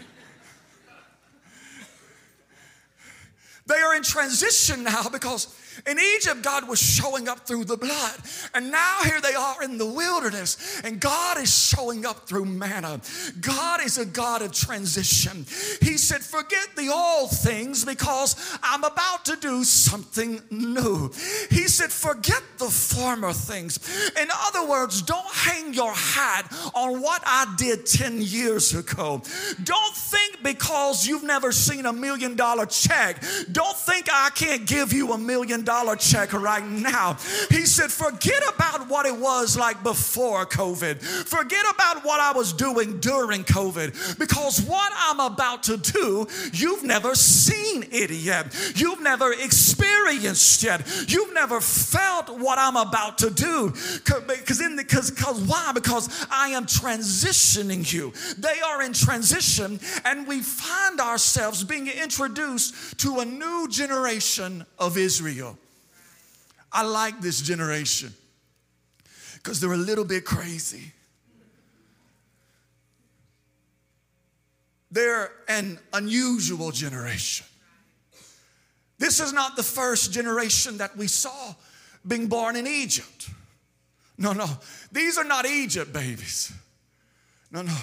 They 3.67 3.75
are 3.75 3.95
in 3.95 4.01
transition 4.01 4.83
now 4.83 5.07
because 5.07 5.55
in 5.87 5.97
Egypt, 5.99 6.43
God 6.43 6.67
was 6.67 6.79
showing 6.79 7.27
up 7.27 7.47
through 7.47 7.65
the 7.65 7.77
blood. 7.77 8.15
And 8.53 8.71
now 8.71 8.99
here 9.03 9.21
they 9.21 9.33
are 9.33 9.63
in 9.63 9.77
the 9.77 9.85
wilderness, 9.85 10.81
and 10.83 10.99
God 10.99 11.37
is 11.37 11.53
showing 11.53 12.05
up 12.05 12.27
through 12.27 12.45
manna. 12.45 13.01
God 13.39 13.83
is 13.83 13.97
a 13.97 14.05
God 14.05 14.41
of 14.41 14.51
transition. 14.51 15.45
He 15.81 15.97
said, 15.97 16.21
Forget 16.21 16.67
the 16.75 16.89
old 16.89 17.31
things 17.31 17.85
because 17.85 18.35
I'm 18.63 18.83
about 18.83 19.25
to 19.25 19.35
do 19.35 19.63
something 19.63 20.41
new. 20.49 21.11
He 21.49 21.67
said, 21.67 21.91
Forget 21.91 22.43
the 22.57 22.69
former 22.69 23.33
things. 23.33 23.79
In 24.19 24.27
other 24.31 24.67
words, 24.67 25.01
don't 25.01 25.33
hang 25.33 25.73
your 25.73 25.93
hat 25.93 26.51
on 26.75 27.01
what 27.01 27.21
I 27.25 27.53
did 27.57 27.85
10 27.85 28.21
years 28.21 28.73
ago. 28.73 29.21
Don't 29.63 29.95
because 30.43 31.07
you've 31.07 31.23
never 31.23 31.51
seen 31.51 31.85
a 31.85 31.93
million 31.93 32.35
dollar 32.35 32.65
check, 32.65 33.23
don't 33.51 33.77
think 33.77 34.07
I 34.11 34.29
can't 34.33 34.65
give 34.65 34.93
you 34.93 35.13
a 35.13 35.17
million 35.17 35.63
dollar 35.63 35.95
check 35.95 36.33
right 36.33 36.65
now. 36.65 37.17
He 37.49 37.65
said, 37.65 37.91
forget 37.91 38.41
about 38.53 38.89
what 38.89 39.05
it 39.05 39.15
was 39.15 39.57
like 39.57 39.83
before 39.83 40.45
COVID. 40.45 41.01
Forget 41.01 41.65
about 41.73 42.03
what 42.05 42.19
I 42.19 42.31
was 42.31 42.53
doing 42.53 42.99
during 42.99 43.43
COVID 43.43 44.19
because 44.19 44.61
what 44.61 44.91
I'm 44.95 45.19
about 45.19 45.63
to 45.63 45.77
do, 45.77 46.27
you've 46.53 46.83
never 46.83 47.15
seen 47.15 47.85
it 47.91 48.11
yet. 48.11 48.55
You've 48.75 49.01
never 49.01 49.33
experienced 49.33 50.63
yet. 50.63 50.81
You've 51.07 51.33
never 51.33 51.61
felt 51.61 52.29
what 52.39 52.57
I'm 52.57 52.75
about 52.75 53.17
to 53.19 53.29
do. 53.29 53.73
Because 54.05 54.61
in 54.61 54.75
because 54.75 55.11
because 55.11 55.41
why? 55.41 55.71
Because 55.73 56.25
I 56.29 56.49
am 56.49 56.65
transitioning 56.65 57.91
you. 57.91 58.13
They 58.37 58.59
are 58.61 58.81
in 58.81 58.93
transition, 58.93 59.79
and 60.05 60.27
we 60.31 60.39
find 60.39 61.01
ourselves 61.01 61.61
being 61.61 61.89
introduced 61.89 62.97
to 62.99 63.19
a 63.19 63.25
new 63.25 63.67
generation 63.69 64.65
of 64.79 64.97
Israel. 64.97 65.57
I 66.71 66.83
like 66.83 67.19
this 67.19 67.41
generation 67.41 68.13
because 69.35 69.59
they're 69.59 69.73
a 69.73 69.77
little 69.77 70.05
bit 70.05 70.23
crazy. 70.23 70.93
They're 74.89 75.33
an 75.49 75.77
unusual 75.91 76.71
generation. 76.71 77.45
This 78.99 79.19
is 79.19 79.33
not 79.33 79.57
the 79.57 79.63
first 79.63 80.13
generation 80.13 80.77
that 80.77 80.95
we 80.95 81.07
saw 81.07 81.55
being 82.07 82.27
born 82.27 82.55
in 82.55 82.67
Egypt. 82.67 83.29
No, 84.17 84.31
no, 84.31 84.47
these 84.93 85.17
are 85.17 85.25
not 85.25 85.45
Egypt 85.45 85.91
babies. 85.91 86.53
No, 87.51 87.63
no, 87.63 87.75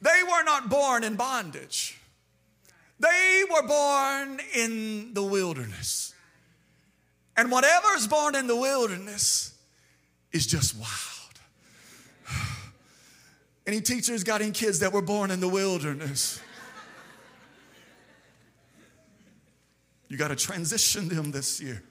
they 0.00 0.22
were 0.22 0.42
not 0.44 0.68
born 0.68 1.04
in 1.04 1.16
bondage. 1.16 1.98
They 3.00 3.44
were 3.50 3.66
born 3.66 4.40
in 4.54 5.14
the 5.14 5.22
wilderness. 5.22 6.14
And 7.36 7.50
whatever 7.50 7.94
is 7.94 8.06
born 8.08 8.34
in 8.34 8.46
the 8.48 8.56
wilderness 8.56 9.54
is 10.32 10.46
just 10.46 10.76
wild. 10.76 10.88
Any 13.66 13.80
teachers 13.80 14.24
got 14.24 14.40
any 14.40 14.50
kids 14.50 14.80
that 14.80 14.92
were 14.92 15.02
born 15.02 15.30
in 15.30 15.40
the 15.40 15.48
wilderness? 15.48 16.40
You 20.08 20.16
got 20.16 20.28
to 20.28 20.36
transition 20.36 21.08
them 21.08 21.30
this 21.30 21.60
year. 21.60 21.82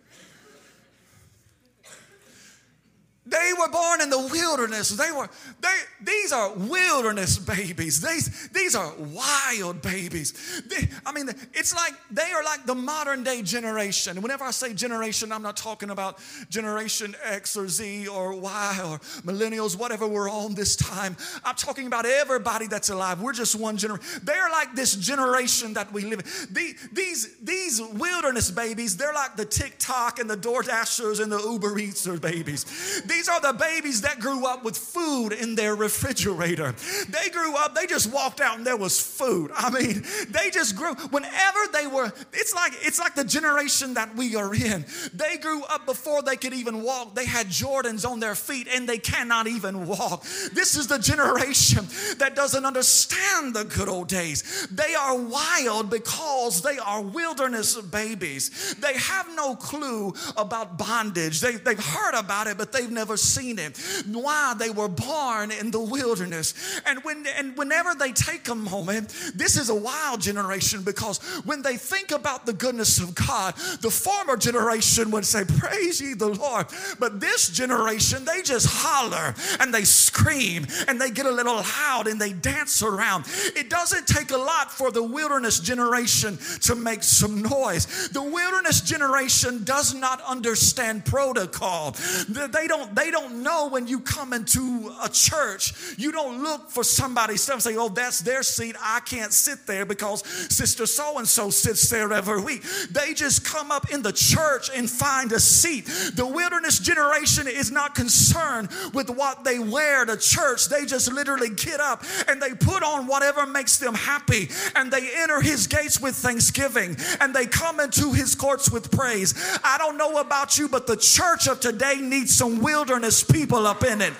They 3.27 3.51
were 3.59 3.67
born 3.69 4.01
in 4.01 4.09
the 4.09 4.29
wilderness. 4.31 4.89
They 4.89 5.11
were, 5.11 5.29
they, 5.59 5.77
these 6.01 6.31
are 6.31 6.53
wilderness 6.53 7.37
babies. 7.37 7.99
These, 7.99 8.49
these 8.49 8.73
are 8.73 8.93
wild 8.97 9.81
babies. 9.81 10.61
They, 10.67 10.87
I 11.05 11.11
mean, 11.11 11.29
it's 11.53 11.75
like 11.75 11.93
they 12.09 12.31
are 12.31 12.43
like 12.43 12.65
the 12.65 12.75
modern 12.75 13.23
day 13.23 13.41
generation. 13.41 14.21
Whenever 14.21 14.45
I 14.45 14.51
say 14.51 14.73
generation, 14.73 15.31
I'm 15.31 15.41
not 15.41 15.57
talking 15.57 15.89
about 15.89 16.19
generation 16.49 17.15
X 17.25 17.57
or 17.57 17.67
Z 17.67 18.07
or 18.07 18.33
Y 18.33 18.79
or 18.85 18.99
millennials, 19.23 19.77
whatever 19.77 20.07
we're 20.07 20.29
on 20.29 20.55
this 20.55 20.77
time. 20.77 21.17
I'm 21.43 21.55
talking 21.55 21.87
about 21.87 22.05
everybody 22.05 22.67
that's 22.67 22.89
alive. 22.89 23.21
We're 23.21 23.33
just 23.33 23.59
one 23.59 23.77
generation. 23.77 24.21
They're 24.23 24.49
like 24.49 24.73
this 24.73 24.95
generation 24.95 25.73
that 25.73 25.91
we 25.91 26.03
live 26.03 26.19
in. 26.19 26.53
The, 26.53 26.75
these, 26.93 27.35
these 27.39 27.81
wilderness 27.81 28.51
babies, 28.51 28.95
they're 28.95 29.13
like 29.13 29.35
the 29.35 29.45
TikTok 29.45 30.19
and 30.19 30.29
the 30.29 30.37
DoorDashers 30.37 31.21
and 31.21 31.29
the 31.31 31.39
Uber 31.39 31.77
Eaters 31.77 32.19
babies. 32.19 33.03
These 33.05 33.16
these 33.17 33.27
are 33.27 33.41
the 33.41 33.53
babies 33.53 34.01
that 34.01 34.19
grew 34.19 34.45
up 34.45 34.63
with 34.63 34.77
food 34.77 35.33
in 35.33 35.55
their 35.55 35.73
refrigerator. 35.73 36.75
They 37.09 37.29
grew 37.31 37.55
up, 37.55 37.73
they 37.73 37.87
just 37.87 38.13
walked 38.13 38.39
out 38.39 38.57
and 38.57 38.67
there 38.67 38.77
was 38.77 38.99
food. 38.99 39.49
I 39.55 39.71
mean, 39.71 40.05
they 40.29 40.51
just 40.51 40.75
grew 40.75 40.93
whenever 41.09 41.59
they 41.73 41.87
were 41.87 42.13
it's 42.31 42.53
like 42.53 42.73
it's 42.81 42.99
like 42.99 43.15
the 43.15 43.23
generation 43.23 43.95
that 43.95 44.15
we 44.15 44.35
are 44.35 44.53
in. 44.53 44.85
They 45.15 45.37
grew 45.37 45.63
up 45.63 45.87
before 45.87 46.21
they 46.21 46.35
could 46.35 46.53
even 46.53 46.83
walk. 46.83 47.15
They 47.15 47.25
had 47.25 47.47
Jordans 47.47 48.07
on 48.07 48.19
their 48.19 48.35
feet 48.35 48.67
and 48.71 48.87
they 48.87 48.99
cannot 48.99 49.47
even 49.47 49.87
walk. 49.87 50.21
This 50.53 50.77
is 50.77 50.85
the 50.85 50.99
generation 50.99 51.87
that 52.19 52.35
doesn't 52.35 52.65
understand 52.65 53.55
the 53.55 53.63
good 53.63 53.89
old 53.89 54.09
days. 54.09 54.67
They 54.69 54.93
are 54.93 55.17
wild 55.17 55.89
because 55.89 56.61
they 56.61 56.77
are 56.77 57.01
wilderness 57.01 57.81
babies. 57.81 58.75
They 58.75 58.93
have 58.93 59.27
no 59.35 59.55
clue 59.55 60.13
about 60.35 60.77
bondage. 60.77 61.41
They, 61.41 61.53
they've 61.53 61.83
heard 61.83 62.13
about 62.13 62.45
it, 62.45 62.59
but 62.59 62.71
they've 62.71 62.91
never 62.91 63.06
seen 63.15 63.59
it. 63.59 63.77
Why? 64.11 64.55
They 64.57 64.69
were 64.69 64.89
born 64.89 65.51
in 65.51 65.71
the 65.71 65.79
wilderness. 65.79 66.53
And 66.85 67.03
when 67.03 67.25
and 67.37 67.55
whenever 67.55 67.93
they 67.95 68.11
take 68.11 68.49
a 68.49 68.55
moment, 68.55 69.13
this 69.35 69.55
is 69.57 69.69
a 69.69 69.75
wild 69.75 70.21
generation 70.21 70.83
because 70.83 71.19
when 71.45 71.61
they 71.61 71.77
think 71.77 72.11
about 72.11 72.45
the 72.45 72.53
goodness 72.53 72.99
of 72.99 73.15
God, 73.15 73.55
the 73.81 73.91
former 73.91 74.37
generation 74.37 75.11
would 75.11 75.25
say, 75.25 75.43
Praise 75.45 76.01
ye 76.01 76.13
the 76.13 76.27
Lord. 76.27 76.67
But 76.99 77.19
this 77.19 77.49
generation, 77.49 78.25
they 78.25 78.41
just 78.41 78.67
holler 78.69 79.35
and 79.59 79.73
they 79.73 79.83
scream 79.83 80.65
and 80.87 80.99
they 80.99 81.11
get 81.11 81.25
a 81.25 81.31
little 81.31 81.55
loud 81.55 82.07
and 82.07 82.19
they 82.19 82.33
dance 82.33 82.81
around. 82.81 83.25
It 83.55 83.69
doesn't 83.69 84.07
take 84.07 84.31
a 84.31 84.37
lot 84.37 84.71
for 84.71 84.91
the 84.91 85.03
wilderness 85.03 85.59
generation 85.59 86.37
to 86.61 86.75
make 86.75 87.03
some 87.03 87.41
noise. 87.41 88.09
The 88.09 88.21
wilderness 88.21 88.81
generation 88.81 89.63
does 89.63 89.93
not 89.93 90.21
understand 90.21 91.05
protocol. 91.05 91.95
They 92.27 92.67
don't 92.67 92.93
they 92.97 93.11
don't 93.11 93.43
know 93.43 93.67
when 93.69 93.85
you 93.85 93.99
come 93.99 94.33
into 94.33 94.91
a 95.03 95.07
church, 95.07 95.95
you 95.97 96.11
don't 96.11 96.41
look 96.41 96.71
for 96.71 96.83
somebody 96.83 97.33
and 97.33 97.61
say, 97.61 97.75
oh, 97.77 97.89
that's 97.89 98.21
their 98.21 98.41
seat. 98.41 98.75
I 98.81 99.01
can't 99.01 99.31
sit 99.31 99.67
there 99.67 99.85
because 99.85 100.25
Sister 100.27 100.87
so 100.87 101.19
and 101.19 101.27
so 101.27 101.51
sits 101.51 101.89
there 101.91 102.11
every 102.11 102.41
week. 102.41 102.63
They 102.89 103.13
just 103.13 103.45
come 103.45 103.71
up 103.71 103.91
in 103.91 104.01
the 104.01 104.11
church 104.11 104.71
and 104.75 104.89
find 104.89 105.31
a 105.31 105.39
seat. 105.39 105.85
The 106.15 106.25
wilderness 106.25 106.79
generation 106.79 107.47
is 107.47 107.69
not 107.69 107.93
concerned 107.93 108.69
with 108.95 109.11
what 109.11 109.43
they 109.43 109.59
wear 109.59 110.03
to 110.05 110.17
church. 110.17 110.67
They 110.67 110.85
just 110.85 111.11
literally 111.11 111.49
get 111.49 111.79
up 111.79 112.03
and 112.27 112.41
they 112.41 112.55
put 112.55 112.81
on 112.81 113.05
whatever 113.05 113.45
makes 113.45 113.77
them 113.77 113.93
happy 113.93 114.49
and 114.75 114.91
they 114.91 115.07
enter 115.17 115.39
his 115.39 115.67
gates 115.67 116.01
with 116.01 116.15
thanksgiving 116.15 116.97
and 117.21 117.35
they 117.35 117.45
come 117.45 117.79
into 117.79 118.13
his 118.13 118.33
courts 118.33 118.71
with 118.71 118.89
praise. 118.89 119.35
I 119.63 119.77
don't 119.77 119.97
know 119.97 120.17
about 120.17 120.57
you, 120.57 120.67
but 120.67 120.87
the 120.87 120.97
church 120.97 121.47
of 121.47 121.59
today 121.59 121.97
needs 122.01 122.35
some 122.35 122.59
wilderness 122.59 122.86
people 123.23 123.67
up 123.67 123.83
in 123.83 124.01
it. 124.01 124.13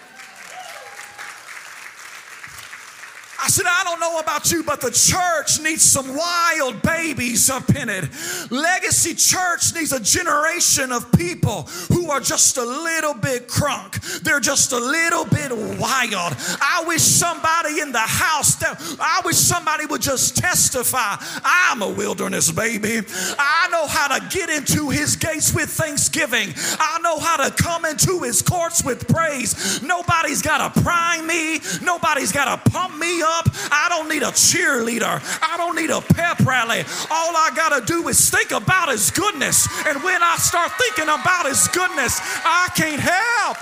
I 3.40 3.50
said, 3.50 3.66
I 3.68 3.84
don't 3.84 4.00
know 4.00 4.20
about 4.20 4.52
you, 4.52 4.64
but 4.64 4.82
the 4.82 4.92
church 4.92 5.62
needs 5.62 5.84
some 5.84 6.16
wild 6.16 6.82
babies 6.82 7.50
up 7.50 7.70
in 7.76 7.88
it. 7.90 8.06
Legacy 8.50 9.14
Church 9.14 9.74
needs 9.76 9.92
a 9.92 10.00
generation 10.00 10.92
of 10.92 11.12
people 11.12 11.64
who 11.90 12.10
are 12.10 12.20
just 12.20 12.58
a 12.58 12.66
little 12.66 13.14
bit 13.14 13.48
crunk. 13.48 14.22
They're 14.22 14.40
just 14.40 14.72
a 14.72 14.80
little 14.80 15.26
bit 15.26 15.52
wild. 15.80 16.36
I 16.62 16.84
wish 16.88 17.02
somebody 17.02 17.80
in 17.80 17.92
the 17.92 18.00
house 18.00 18.56
that 18.56 18.82
I 19.00 19.22
wish 19.24 19.38
somebody 19.38 19.86
would 19.86 20.02
just 20.02 20.38
testify. 20.38 21.18
I'm 21.44 21.82
a 21.82 21.90
wilderness 21.90 22.52
baby. 22.52 23.02
I 23.38 23.68
know 23.72 23.88
how 23.88 24.18
to 24.18 24.28
get 24.36 24.50
into 24.50 24.90
his 24.90 25.16
gates 25.16 25.54
with 25.54 25.70
thanksgiving. 25.70 26.54
I 26.80 27.00
know 27.04 27.20
how 27.20 27.38
to 27.38 27.52
come 27.64 27.86
into 27.86 28.24
his 28.24 28.42
courts 28.42 28.84
with 28.84 29.08
praise. 29.08 29.82
Nobody's 29.84 30.42
got 30.42 30.74
to 30.74 30.82
prime 30.82 31.28
me. 31.28 31.60
Nobody's 31.84 32.32
got 32.32 32.64
to 32.64 32.72
pump 32.72 32.98
me 32.98 33.22
up. 33.28 33.50
I 33.72 33.88
don't 33.90 34.10
need 34.10 34.24
a 34.24 34.32
cheerleader. 34.32 35.20
I 35.42 35.58
don't 35.58 35.76
need 35.76 35.90
a 35.90 36.02
pep 36.02 36.40
rally. 36.40 36.82
All 37.12 37.36
I 37.36 37.52
got 37.56 37.78
to 37.78 37.86
do 37.86 38.08
is 38.08 38.30
think 38.30 38.52
about 38.52 38.90
his 38.90 39.12
goodness. 39.12 39.68
And 39.86 40.02
when 40.04 40.24
I 40.24 40.38
start 40.38 40.72
thinking 40.80 41.10
about 41.12 41.46
his 41.46 41.68
goodness, 41.68 42.20
I 42.46 42.70
can't 42.76 43.02
help 43.02 43.58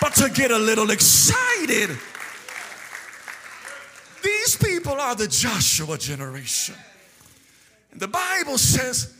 but 0.00 0.14
to 0.14 0.30
get 0.30 0.50
a 0.50 0.58
little 0.58 0.90
excited. 0.90 1.90
These 4.22 4.56
people 4.56 4.92
are 4.92 5.14
the 5.14 5.26
Joshua 5.26 5.98
generation. 5.98 6.74
And 7.90 8.00
the 8.00 8.08
Bible 8.08 8.58
says, 8.58 9.14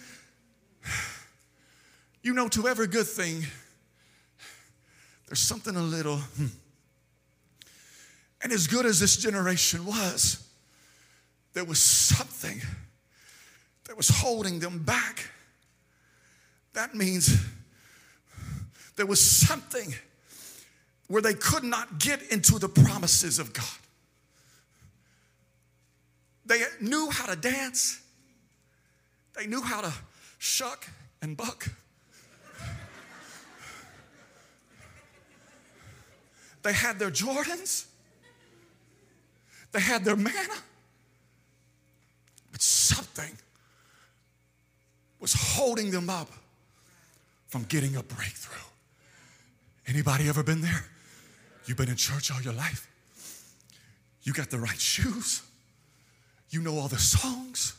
you 2.22 2.34
know, 2.34 2.48
to 2.48 2.68
every 2.68 2.86
good 2.86 3.06
thing, 3.06 3.44
there's 5.26 5.40
something 5.40 5.75
a 5.75 5.82
little. 5.82 6.18
Hmm. 6.18 6.46
And 8.43 8.52
as 8.52 8.66
good 8.66 8.87
as 8.87 9.00
this 9.00 9.16
generation 9.16 9.87
was, 9.87 10.47
there 11.55 11.64
was 11.64 11.78
something 11.78 12.61
that 13.85 13.97
was 13.97 14.09
holding 14.09 14.59
them 14.59 14.83
back. 14.83 15.31
That 16.75 16.95
means 16.95 17.35
there 18.97 19.07
was 19.07 19.23
something 19.23 19.95
where 21.09 21.23
they 21.23 21.35
could 21.35 21.64
not 21.64 21.99
get 21.99 22.23
into 22.31 22.59
the 22.59 22.69
promises 22.69 23.38
of 23.38 23.52
God. 23.52 23.64
They 26.45 26.62
knew 26.81 27.09
how 27.11 27.26
to 27.26 27.37
dance, 27.37 28.00
they 29.35 29.47
knew 29.47 29.62
how 29.62 29.81
to 29.81 29.93
shuck 30.38 30.88
and 31.23 31.37
buck. 31.37 31.69
They 36.62 36.73
had 36.73 36.99
their 36.99 37.11
Jordans, 37.11 37.87
they 39.73 39.80
had 39.80 40.04
their 40.04 40.16
manna, 40.16 40.54
but 42.52 42.61
something 42.62 43.37
was 45.20 45.35
holding 45.35 45.90
them 45.90 46.08
up 46.08 46.28
from 47.49 47.64
getting 47.64 47.96
a 47.96 48.02
breakthrough. 48.02 48.56
Anybody 49.87 50.28
ever 50.28 50.42
been 50.42 50.62
there? 50.62 50.85
You've 51.66 51.76
been 51.76 51.88
in 51.88 51.96
church 51.96 52.30
all 52.30 52.40
your 52.42 52.52
life. 52.52 52.88
You 54.23 54.32
got 54.32 54.50
the 54.50 54.58
right 54.58 54.80
shoes. 54.80 55.42
You 56.50 56.61
know 56.61 56.78
all 56.78 56.88
the 56.88 56.99
songs. 56.99 57.75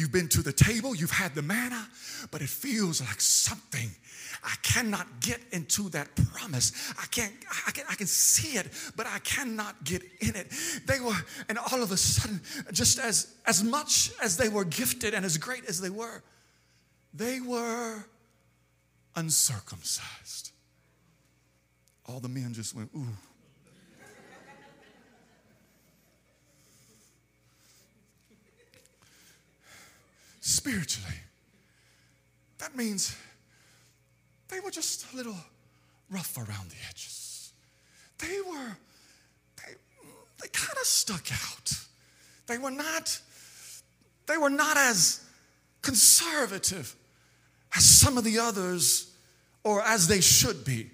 You've 0.00 0.12
been 0.12 0.28
to 0.28 0.42
the 0.42 0.52
table, 0.52 0.94
you've 0.94 1.10
had 1.10 1.34
the 1.34 1.42
manna, 1.42 1.86
but 2.30 2.40
it 2.40 2.48
feels 2.48 3.02
like 3.02 3.20
something. 3.20 3.90
I 4.42 4.54
cannot 4.62 5.20
get 5.20 5.40
into 5.52 5.90
that 5.90 6.08
promise. 6.32 6.72
I 6.98 7.04
can't, 7.10 7.34
I 7.66 7.70
can, 7.70 7.84
I 7.86 7.96
can 7.96 8.06
see 8.06 8.56
it, 8.56 8.68
but 8.96 9.06
I 9.06 9.18
cannot 9.18 9.84
get 9.84 10.02
in 10.20 10.34
it. 10.36 10.50
They 10.86 11.00
were, 11.00 11.18
and 11.50 11.58
all 11.58 11.82
of 11.82 11.92
a 11.92 11.98
sudden, 11.98 12.40
just 12.72 12.98
as, 12.98 13.34
as 13.46 13.62
much 13.62 14.10
as 14.22 14.38
they 14.38 14.48
were 14.48 14.64
gifted 14.64 15.12
and 15.12 15.22
as 15.22 15.36
great 15.36 15.66
as 15.66 15.82
they 15.82 15.90
were, 15.90 16.22
they 17.12 17.42
were 17.42 18.02
uncircumcised. 19.16 20.52
All 22.06 22.20
the 22.20 22.28
men 22.30 22.54
just 22.54 22.74
went, 22.74 22.88
ooh. 22.96 23.06
Spiritually. 30.40 31.16
That 32.58 32.76
means 32.76 33.16
they 34.48 34.60
were 34.60 34.70
just 34.70 35.12
a 35.12 35.16
little 35.16 35.36
rough 36.10 36.36
around 36.36 36.70
the 36.70 36.76
edges. 36.88 37.52
They 38.18 38.40
were, 38.46 38.76
they, 39.56 39.74
they 40.42 40.48
kind 40.48 40.76
of 40.78 40.86
stuck 40.86 41.30
out. 41.32 41.72
They 42.46 42.58
were 42.58 42.70
not, 42.70 43.18
they 44.26 44.36
were 44.36 44.50
not 44.50 44.76
as 44.76 45.24
conservative 45.82 46.94
as 47.74 47.84
some 47.84 48.18
of 48.18 48.24
the 48.24 48.38
others 48.38 49.12
or 49.62 49.82
as 49.82 50.08
they 50.08 50.20
should 50.20 50.64
be. 50.64 50.90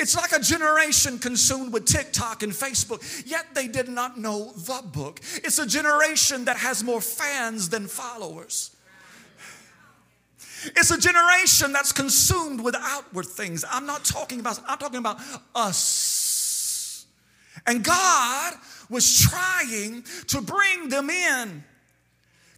It's 0.00 0.16
like 0.16 0.32
a 0.32 0.40
generation 0.40 1.18
consumed 1.18 1.74
with 1.74 1.84
TikTok 1.84 2.42
and 2.42 2.52
Facebook, 2.52 3.22
yet 3.26 3.54
they 3.54 3.68
did 3.68 3.86
not 3.86 4.18
know 4.18 4.52
the 4.56 4.82
book. 4.82 5.20
It's 5.44 5.58
a 5.58 5.66
generation 5.66 6.46
that 6.46 6.56
has 6.56 6.82
more 6.82 7.02
fans 7.02 7.68
than 7.68 7.86
followers. 7.86 8.74
It's 10.64 10.90
a 10.90 10.98
generation 10.98 11.72
that's 11.72 11.92
consumed 11.92 12.62
with 12.62 12.74
outward 12.78 13.26
things. 13.26 13.62
I'm 13.70 13.84
not 13.84 14.04
talking 14.04 14.40
about, 14.40 14.58
I'm 14.66 14.78
talking 14.78 14.98
about 14.98 15.18
us. 15.54 17.04
And 17.66 17.84
God 17.84 18.54
was 18.88 19.20
trying 19.20 20.02
to 20.28 20.40
bring 20.40 20.88
them 20.88 21.10
in 21.10 21.62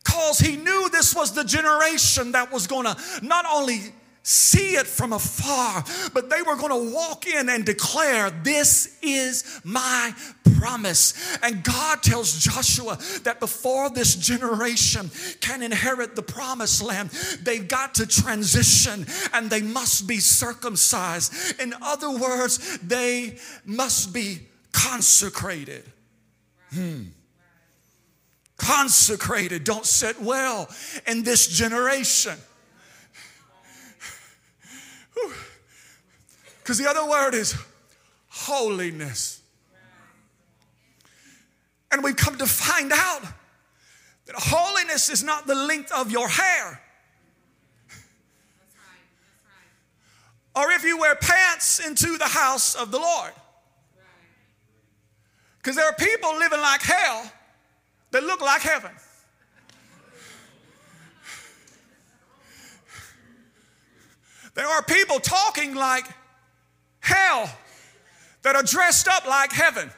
because 0.05 0.38
He 0.38 0.57
knew 0.57 0.88
this 0.90 1.12
was 1.12 1.33
the 1.33 1.44
generation 1.44 2.33
that 2.33 2.52
was 2.52 2.68
going 2.68 2.87
to 2.87 2.96
not 3.22 3.44
only 3.52 3.92
see 4.22 4.74
it 4.76 4.87
from 4.87 5.12
afar, 5.12 5.85
but 6.12 6.30
they 6.30 6.42
were 6.42 6.56
going 6.56 6.70
to 6.70 6.94
walk 6.94 7.26
in 7.26 7.48
and 7.48 7.64
declare, 7.64 8.30
This 8.30 8.98
is 9.02 9.61
my 9.64 10.14
promise. 10.58 11.14
And 11.42 11.64
God 11.64 12.02
tells 12.02 12.38
Joshua 12.38 12.98
that 13.24 13.40
before 13.40 13.90
this 13.90 14.14
generation 14.14 15.11
can 15.40 15.62
inherit 15.62 16.14
the 16.14 16.22
promised 16.22 16.82
land, 16.82 17.11
they've 17.42 17.66
got 17.66 17.94
to 17.96 18.06
transition 18.06 19.06
and 19.32 19.50
they 19.50 19.62
must 19.62 20.06
be 20.06 20.18
circumcised. 20.18 21.61
In 21.61 21.74
other 21.82 22.11
words, 22.11 22.78
they 22.78 23.38
must 23.64 24.12
be 24.12 24.40
consecrated. 24.72 25.85
Hmm 26.72 27.02
consecrated 28.62 29.64
don't 29.64 29.85
sit 29.85 30.20
well 30.20 30.68
in 31.08 31.24
this 31.24 31.48
generation. 31.48 32.37
Because 36.62 36.79
the 36.79 36.88
other 36.88 37.05
word 37.05 37.35
is 37.35 37.57
holiness. 38.29 39.42
And 41.90 42.05
we've 42.05 42.16
come 42.16 42.38
to 42.38 42.46
find 42.46 42.92
out 42.92 43.22
that 44.27 44.37
holiness 44.37 45.11
is 45.11 45.25
not 45.25 45.46
the 45.46 45.55
length 45.55 45.92
of 45.92 46.11
your 46.11 46.29
hair. 46.29 46.81
Or 50.55 50.70
if 50.70 50.85
you 50.85 50.98
wear 50.98 51.16
pants 51.16 51.85
into 51.85 52.16
the 52.16 52.27
house 52.27 52.75
of 52.75 52.90
the 52.90 52.98
Lord. 52.98 53.33
Because 55.59 55.77
there 55.77 55.87
are 55.87 55.94
people 55.94 56.38
living 56.38 56.61
like 56.61 56.83
hell 56.83 57.31
that 58.11 58.22
look 58.22 58.40
like 58.40 58.62
heaven. 58.62 58.90
There 64.55 64.66
are 64.66 64.83
people 64.83 65.18
talking 65.18 65.75
like 65.75 66.05
hell 67.03 67.55
that 68.43 68.57
are 68.57 68.62
dressed 68.62 69.07
up 69.07 69.27
like 69.27 69.53
heaven. 69.53 69.91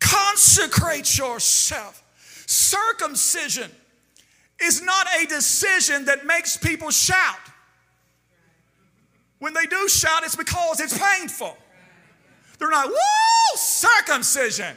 Consecrate 0.00 1.16
yourself. 1.16 2.02
Circumcision 2.46 3.70
is 4.60 4.82
not 4.82 5.06
a 5.20 5.26
decision 5.26 6.06
that 6.06 6.26
makes 6.26 6.56
people 6.56 6.90
shout. 6.90 7.38
When 9.38 9.54
they 9.54 9.66
do 9.66 9.88
shout, 9.88 10.24
it's 10.24 10.36
because 10.36 10.80
it's 10.80 10.96
painful. 10.98 11.56
They're 12.58 12.70
not, 12.70 12.88
woo, 12.88 12.96
circumcision. 13.56 14.76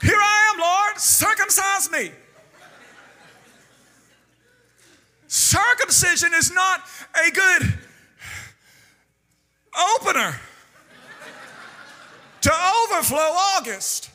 Here 0.00 0.18
I 0.18 0.52
am, 0.52 0.60
Lord, 0.60 0.98
circumcise 0.98 1.90
me. 1.90 2.12
Circumcision 5.34 6.32
is 6.32 6.52
not 6.52 6.80
a 7.12 7.30
good 7.32 7.74
opener 9.96 10.38
to 12.40 12.52
overflow 12.52 13.18
August. 13.18 14.10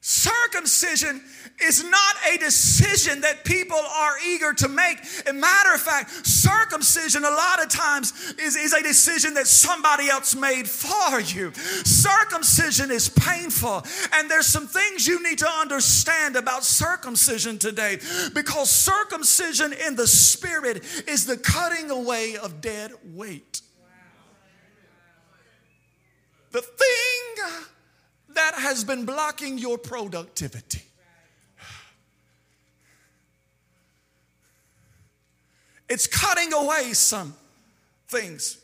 circumcision 0.00 1.22
is 1.60 1.84
not 1.84 2.16
a 2.32 2.38
decision 2.38 3.20
that 3.20 3.44
people 3.44 3.78
are 3.78 4.14
eager 4.26 4.52
to 4.54 4.68
make. 4.68 4.98
A 5.28 5.32
matter 5.32 5.72
of 5.72 5.80
fact, 5.80 6.26
circumcision 6.26 7.24
a 7.24 7.30
lot 7.30 7.62
of 7.62 7.68
times 7.68 8.12
is, 8.38 8.56
is 8.56 8.72
a 8.72 8.82
decision 8.82 9.34
that 9.34 9.46
somebody 9.46 10.08
else 10.08 10.34
made 10.34 10.68
for 10.68 11.20
you. 11.20 11.52
Circumcision 11.54 12.90
is 12.90 13.08
painful, 13.08 13.84
and 14.12 14.30
there's 14.30 14.46
some 14.46 14.66
things 14.66 15.06
you 15.06 15.22
need 15.22 15.38
to 15.38 15.48
understand 15.48 16.36
about 16.36 16.64
circumcision 16.64 17.58
today 17.58 17.98
because 18.34 18.70
circumcision 18.70 19.72
in 19.72 19.96
the 19.96 20.06
spirit 20.06 20.84
is 21.06 21.26
the 21.26 21.36
cutting 21.36 21.90
away 21.90 22.36
of 22.36 22.60
dead 22.60 22.92
weight. 23.12 23.60
The 26.50 26.62
thing 26.62 27.64
that 28.34 28.54
has 28.54 28.84
been 28.84 29.04
blocking 29.04 29.58
your 29.58 29.76
productivity 29.76 30.82
It's 35.94 36.08
cutting 36.08 36.52
away 36.52 36.92
some 36.92 37.36
things. 38.08 38.58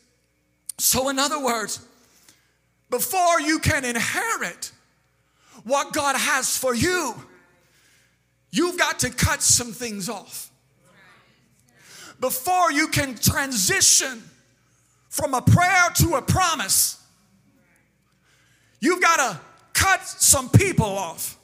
So, 0.79 1.11
in 1.11 1.21
other 1.21 1.39
words, 1.39 1.79
before 2.91 3.41
you 3.41 3.61
can 3.61 3.85
inherit 3.85 4.73
what 5.63 5.93
God 5.93 6.17
has 6.17 6.57
for 6.59 6.75
you, 6.75 7.15
you've 8.51 8.77
got 8.77 8.99
to 8.99 9.11
cut 9.11 9.43
some 9.43 9.71
things 9.71 10.09
off. 10.09 10.51
Before 12.19 12.73
you 12.73 12.89
can 12.89 13.15
transition 13.15 14.25
from 15.09 15.33
a 15.33 15.41
prayer 15.41 15.89
to 15.99 16.17
a 16.17 16.23
promise, 16.23 17.01
you've 18.81 19.01
got 19.01 19.19
to 19.19 19.41
cut 19.73 20.05
some 20.05 20.49
people 20.49 20.99
off. 20.99 21.39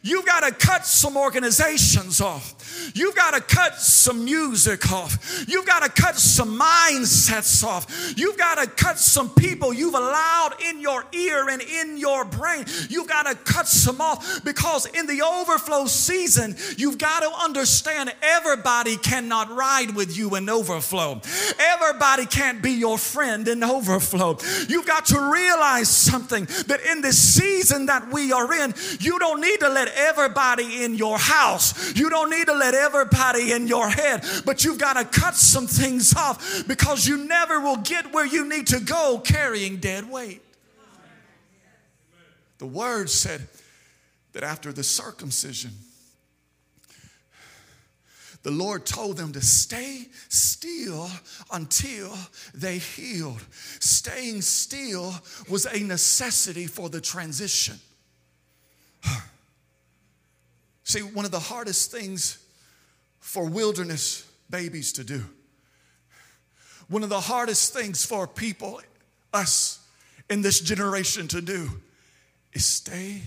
You've 0.00 0.26
got 0.26 0.48
to 0.48 0.54
cut 0.54 0.86
some 0.86 1.16
organizations 1.16 2.20
off. 2.20 2.54
You've 2.94 3.14
got 3.14 3.34
to 3.34 3.40
cut 3.40 3.80
some 3.80 4.24
music 4.24 4.90
off. 4.92 5.44
You've 5.48 5.66
got 5.66 5.82
to 5.82 6.02
cut 6.02 6.16
some 6.16 6.58
mindsets 6.58 7.64
off. 7.64 8.14
You've 8.16 8.38
got 8.38 8.56
to 8.56 8.66
cut 8.68 8.98
some 8.98 9.30
people 9.30 9.72
you've 9.72 9.94
allowed 9.94 10.54
in 10.64 10.80
your 10.80 11.04
ear 11.12 11.48
and 11.48 11.62
in 11.62 11.98
your 11.98 12.24
brain. 12.24 12.64
You've 12.88 13.08
got 13.08 13.24
to 13.24 13.34
cut 13.34 13.68
some 13.68 14.00
off 14.00 14.44
because 14.44 14.86
in 14.86 15.06
the 15.06 15.22
overflow 15.22 15.86
season, 15.86 16.56
you've 16.76 16.98
got 16.98 17.20
to 17.20 17.30
understand 17.44 18.14
everybody 18.22 18.96
cannot 18.96 19.50
ride 19.50 19.94
with 19.94 20.16
you 20.16 20.34
in 20.36 20.48
overflow. 20.48 21.20
Everybody 21.58 22.26
can't 22.26 22.62
be 22.62 22.72
your 22.72 22.98
friend 22.98 23.46
in 23.48 23.62
overflow. 23.62 24.38
You've 24.68 24.86
got 24.86 25.06
to 25.06 25.30
realize 25.32 25.88
something 25.88 26.46
that 26.66 26.80
in 26.90 27.00
this 27.00 27.18
season 27.18 27.86
that 27.86 28.12
we 28.12 28.32
are 28.32 28.52
in, 28.52 28.74
you 29.00 29.18
don't 29.18 29.40
need 29.40 29.60
to 29.60 29.68
let 29.68 29.88
everybody 29.94 30.84
in 30.84 30.94
your 30.94 31.18
house. 31.18 31.94
You 31.96 32.10
don't 32.10 32.30
need 32.30 32.46
to 32.46 32.54
let 32.58 32.74
everybody 32.74 33.52
in 33.52 33.66
your 33.66 33.88
head, 33.88 34.24
but 34.44 34.64
you've 34.64 34.78
got 34.78 34.94
to 34.94 35.04
cut 35.04 35.34
some 35.34 35.66
things 35.66 36.14
off 36.14 36.66
because 36.66 37.06
you 37.06 37.16
never 37.16 37.60
will 37.60 37.76
get 37.76 38.12
where 38.12 38.26
you 38.26 38.48
need 38.48 38.66
to 38.68 38.80
go 38.80 39.20
carrying 39.24 39.76
dead 39.76 40.10
weight. 40.10 40.42
The 42.58 42.66
word 42.66 43.08
said 43.08 43.46
that 44.32 44.42
after 44.42 44.72
the 44.72 44.82
circumcision, 44.82 45.70
the 48.42 48.50
Lord 48.50 48.86
told 48.86 49.16
them 49.16 49.32
to 49.32 49.40
stay 49.40 50.06
still 50.28 51.10
until 51.52 52.16
they 52.54 52.78
healed. 52.78 53.44
Staying 53.80 54.42
still 54.42 55.14
was 55.48 55.66
a 55.66 55.82
necessity 55.82 56.66
for 56.66 56.88
the 56.88 57.00
transition. 57.00 57.78
See, 60.84 61.00
one 61.00 61.24
of 61.24 61.30
the 61.30 61.40
hardest 61.40 61.90
things 61.90 62.38
for 63.28 63.44
wilderness 63.44 64.26
babies 64.48 64.90
to 64.94 65.04
do, 65.04 65.22
one 66.88 67.02
of 67.02 67.10
the 67.10 67.20
hardest 67.20 67.74
things 67.74 68.06
for 68.06 68.26
people, 68.26 68.80
us 69.34 69.86
in 70.30 70.40
this 70.40 70.60
generation 70.60 71.28
to 71.28 71.42
do, 71.42 71.68
is 72.54 72.64
stay 72.64 73.20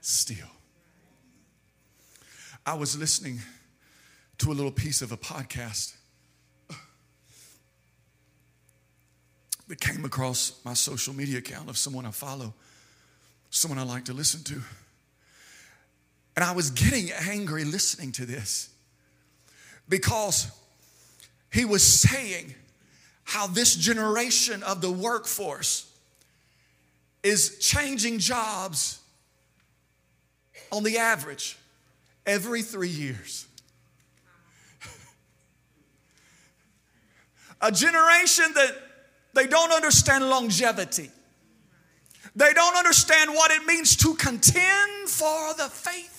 still. 0.00 0.48
I 2.64 2.72
was 2.72 2.96
listening 2.96 3.40
to 4.38 4.50
a 4.50 4.54
little 4.54 4.72
piece 4.72 5.02
of 5.02 5.12
a 5.12 5.16
podcast 5.18 5.94
that 9.68 9.78
came 9.78 10.06
across 10.06 10.58
my 10.64 10.72
social 10.72 11.12
media 11.12 11.36
account 11.36 11.68
of 11.68 11.76
someone 11.76 12.06
I 12.06 12.12
follow, 12.12 12.54
someone 13.50 13.78
I 13.78 13.82
like 13.82 14.06
to 14.06 14.14
listen 14.14 14.42
to. 14.44 14.62
And 16.34 16.42
I 16.42 16.52
was 16.52 16.70
getting 16.70 17.10
angry 17.12 17.64
listening 17.64 18.10
to 18.12 18.24
this 18.24 18.70
because 19.88 20.50
he 21.52 21.64
was 21.64 21.82
saying 21.82 22.54
how 23.24 23.46
this 23.46 23.74
generation 23.74 24.62
of 24.62 24.80
the 24.80 24.90
workforce 24.90 25.90
is 27.22 27.58
changing 27.58 28.18
jobs 28.18 29.00
on 30.70 30.82
the 30.82 30.98
average 30.98 31.56
every 32.26 32.62
three 32.62 32.88
years. 32.88 33.46
A 37.60 37.72
generation 37.72 38.44
that 38.54 38.76
they 39.32 39.46
don't 39.46 39.72
understand 39.72 40.28
longevity. 40.28 41.10
They 42.36 42.52
don't 42.52 42.76
understand 42.76 43.30
what 43.30 43.50
it 43.52 43.64
means 43.64 43.96
to 43.96 44.14
contend 44.14 45.08
for 45.08 45.54
the 45.54 45.68
faith. 45.70 46.13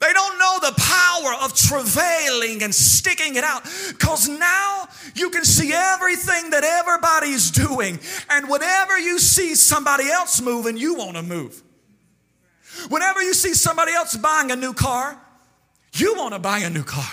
They 0.00 0.12
don't 0.12 0.38
know 0.38 0.58
the 0.60 0.74
power 0.76 1.34
of 1.42 1.54
travailing 1.54 2.62
and 2.62 2.72
sticking 2.72 3.34
it 3.34 3.42
out 3.42 3.64
because 3.88 4.28
now 4.28 4.86
you 5.14 5.30
can 5.30 5.44
see 5.44 5.72
everything 5.72 6.50
that 6.50 6.62
everybody's 6.62 7.50
doing. 7.50 7.98
And 8.30 8.48
whenever 8.48 8.98
you 8.98 9.18
see 9.18 9.56
somebody 9.56 10.08
else 10.08 10.40
moving, 10.40 10.76
you 10.76 10.94
want 10.94 11.16
to 11.16 11.22
move. 11.22 11.62
Whenever 12.88 13.20
you 13.22 13.34
see 13.34 13.54
somebody 13.54 13.92
else 13.92 14.16
buying 14.16 14.52
a 14.52 14.56
new 14.56 14.72
car, 14.72 15.20
you 15.94 16.14
want 16.16 16.32
to 16.34 16.38
buy 16.38 16.58
a 16.58 16.70
new 16.70 16.84
car. 16.84 17.10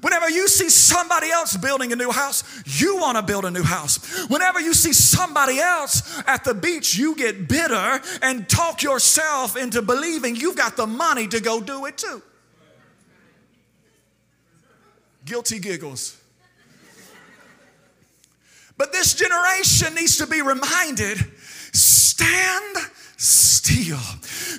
Whenever 0.00 0.28
you 0.28 0.48
see 0.48 0.68
somebody 0.68 1.30
else 1.30 1.56
building 1.56 1.92
a 1.92 1.96
new 1.96 2.10
house, 2.10 2.42
you 2.64 2.96
want 2.96 3.16
to 3.16 3.22
build 3.22 3.44
a 3.44 3.50
new 3.50 3.62
house. 3.62 4.26
Whenever 4.28 4.60
you 4.60 4.74
see 4.74 4.92
somebody 4.92 5.60
else 5.60 6.20
at 6.26 6.42
the 6.42 6.54
beach, 6.54 6.96
you 6.96 7.14
get 7.14 7.48
bitter 7.48 8.00
and 8.20 8.48
talk 8.48 8.82
yourself 8.82 9.56
into 9.56 9.82
believing 9.82 10.34
you've 10.34 10.56
got 10.56 10.76
the 10.76 10.88
money 10.88 11.28
to 11.28 11.40
go 11.40 11.60
do 11.60 11.86
it 11.86 11.98
too. 11.98 12.20
Guilty 15.24 15.60
giggles. 15.60 16.20
But 18.76 18.92
this 18.92 19.14
generation 19.14 19.94
needs 19.94 20.18
to 20.18 20.26
be 20.26 20.42
reminded 20.42 21.18
stand 21.72 22.76
still. 23.16 23.98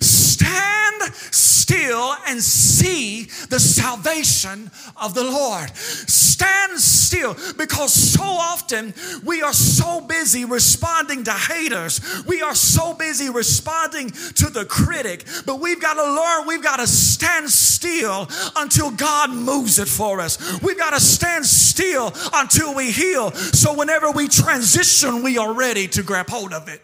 Stand 0.02 1.13
still 1.13 2.15
and 2.28 2.41
see 2.41 3.24
the 3.50 3.60
salvation 3.60 4.72
of 4.96 5.13
the 5.13 5.24
Lord. 5.24 5.70
Stand 5.76 6.80
still 6.80 7.36
because 7.58 7.93
so 7.93 8.24
often 8.24 8.93
we 9.24 9.41
are 9.41 9.54
so 9.54 10.02
busy 10.02 10.46
responding 10.46 11.24
to 11.26 11.32
haters. 11.32 12.24
We 12.26 12.41
are 12.41 12.56
so 12.56 12.93
busy 12.93 13.30
responding 13.30 14.12
to 14.12 14.50
the 14.50 14.65
critic. 14.65 15.26
But 15.46 15.60
we've 15.60 15.82
got 15.82 15.96
to 15.96 16.04
learn, 16.04 16.48
we've 16.48 16.63
got 16.63 16.78
to 16.78 16.88
stand 16.88 17.50
still 17.50 18.28
until 18.56 18.91
God 18.91 19.30
moves 19.30 19.80
it 19.80 19.88
for 19.88 20.20
us. 20.20 20.62
We've 20.62 20.78
got 20.78 20.91
to 20.91 21.00
stand 21.00 21.46
still 21.46 22.13
until 22.34 22.74
we 22.74 22.91
heal. 22.91 23.32
So 23.32 23.74
whenever 23.74 24.12
we 24.12 24.28
transition, 24.28 25.24
we 25.24 25.38
are 25.38 25.54
ready 25.54 25.88
to 25.89 26.04
grab 26.04 26.30
hold 26.30 26.54
of 26.54 26.67
it. 26.67 26.82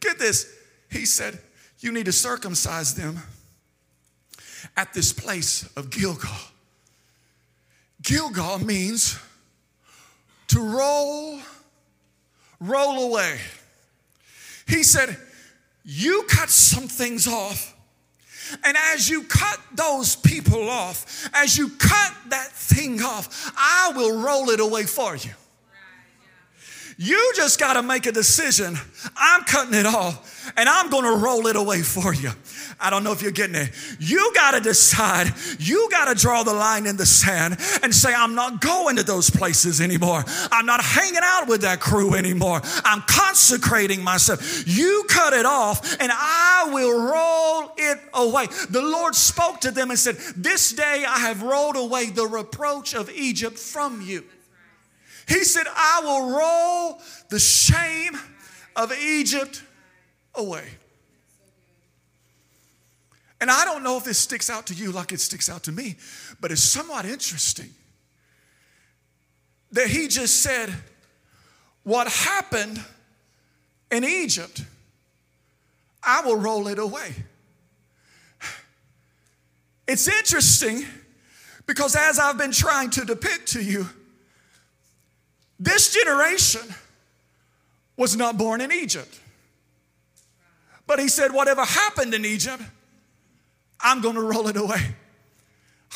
Get 0.00 0.18
this. 0.18 0.54
He 0.90 1.06
said, 1.06 1.38
You 1.78 1.92
need 1.92 2.06
to 2.06 2.12
circumcise 2.12 2.94
them 2.94 3.20
at 4.76 4.94
this 4.94 5.12
place 5.12 5.68
of 5.76 5.90
Gilgal. 5.90 6.30
Gilgal 8.02 8.58
means 8.58 9.18
to 10.48 10.60
roll, 10.60 11.40
roll 12.60 13.10
away. 13.10 13.38
He 14.66 14.82
said, 14.82 15.16
You 15.84 16.24
cut 16.28 16.50
some 16.50 16.88
things 16.88 17.26
off. 17.26 17.74
And 18.64 18.76
as 18.94 19.10
you 19.10 19.24
cut 19.24 19.58
those 19.74 20.16
people 20.16 20.70
off, 20.70 21.28
as 21.34 21.58
you 21.58 21.68
cut 21.70 22.14
that 22.30 22.50
thing 22.52 23.02
off, 23.02 23.52
I 23.56 23.92
will 23.94 24.22
roll 24.22 24.48
it 24.50 24.60
away 24.60 24.84
for 24.84 25.16
you. 25.16 25.32
You 27.00 27.32
just 27.36 27.60
got 27.60 27.74
to 27.74 27.82
make 27.82 28.06
a 28.06 28.12
decision. 28.12 28.76
I'm 29.16 29.44
cutting 29.44 29.74
it 29.74 29.86
off 29.86 30.52
and 30.56 30.68
I'm 30.68 30.90
going 30.90 31.04
to 31.04 31.24
roll 31.24 31.46
it 31.46 31.54
away 31.54 31.82
for 31.82 32.12
you. 32.12 32.30
I 32.80 32.90
don't 32.90 33.04
know 33.04 33.12
if 33.12 33.22
you're 33.22 33.30
getting 33.30 33.54
it. 33.54 33.70
You 34.00 34.32
got 34.34 34.52
to 34.52 34.60
decide. 34.60 35.32
You 35.60 35.88
got 35.92 36.12
to 36.12 36.20
draw 36.20 36.42
the 36.42 36.52
line 36.52 36.86
in 36.86 36.96
the 36.96 37.06
sand 37.06 37.56
and 37.84 37.94
say, 37.94 38.12
I'm 38.12 38.34
not 38.34 38.60
going 38.60 38.96
to 38.96 39.04
those 39.04 39.30
places 39.30 39.80
anymore. 39.80 40.24
I'm 40.50 40.66
not 40.66 40.82
hanging 40.82 41.20
out 41.22 41.46
with 41.46 41.60
that 41.60 41.78
crew 41.78 42.14
anymore. 42.14 42.60
I'm 42.84 43.02
consecrating 43.02 44.02
myself. 44.02 44.66
You 44.66 45.04
cut 45.08 45.34
it 45.34 45.46
off 45.46 46.00
and 46.00 46.10
I 46.12 46.68
will 46.72 47.00
roll 47.00 47.74
it 47.76 48.00
away. 48.12 48.46
The 48.70 48.82
Lord 48.82 49.14
spoke 49.14 49.60
to 49.60 49.70
them 49.70 49.90
and 49.90 49.98
said, 49.98 50.16
This 50.36 50.72
day 50.72 51.04
I 51.06 51.18
have 51.20 51.44
rolled 51.44 51.76
away 51.76 52.06
the 52.06 52.26
reproach 52.26 52.92
of 52.92 53.08
Egypt 53.10 53.56
from 53.56 54.00
you. 54.00 54.24
He 55.28 55.44
said, 55.44 55.66
I 55.68 56.00
will 56.02 56.30
roll 56.30 57.00
the 57.28 57.38
shame 57.38 58.16
of 58.74 58.92
Egypt 58.92 59.62
away. 60.34 60.64
And 63.40 63.50
I 63.50 63.64
don't 63.64 63.82
know 63.84 63.98
if 63.98 64.04
this 64.04 64.18
sticks 64.18 64.48
out 64.48 64.66
to 64.66 64.74
you 64.74 64.90
like 64.90 65.12
it 65.12 65.20
sticks 65.20 65.50
out 65.50 65.64
to 65.64 65.72
me, 65.72 65.96
but 66.40 66.50
it's 66.50 66.62
somewhat 66.62 67.04
interesting 67.04 67.70
that 69.72 69.88
he 69.88 70.08
just 70.08 70.42
said, 70.42 70.72
What 71.82 72.08
happened 72.08 72.82
in 73.90 74.04
Egypt, 74.04 74.62
I 76.02 76.22
will 76.22 76.36
roll 76.36 76.68
it 76.68 76.78
away. 76.78 77.14
It's 79.86 80.08
interesting 80.08 80.84
because 81.66 81.96
as 81.96 82.18
I've 82.18 82.38
been 82.38 82.52
trying 82.52 82.90
to 82.90 83.04
depict 83.04 83.48
to 83.52 83.62
you, 83.62 83.88
this 85.58 85.92
generation 85.92 86.62
was 87.96 88.16
not 88.16 88.38
born 88.38 88.60
in 88.60 88.70
Egypt. 88.72 89.20
But 90.86 90.98
he 90.98 91.08
said, 91.08 91.32
whatever 91.32 91.64
happened 91.64 92.14
in 92.14 92.24
Egypt, 92.24 92.62
I'm 93.80 94.00
going 94.00 94.14
to 94.14 94.22
roll 94.22 94.48
it 94.48 94.56
away. 94.56 94.80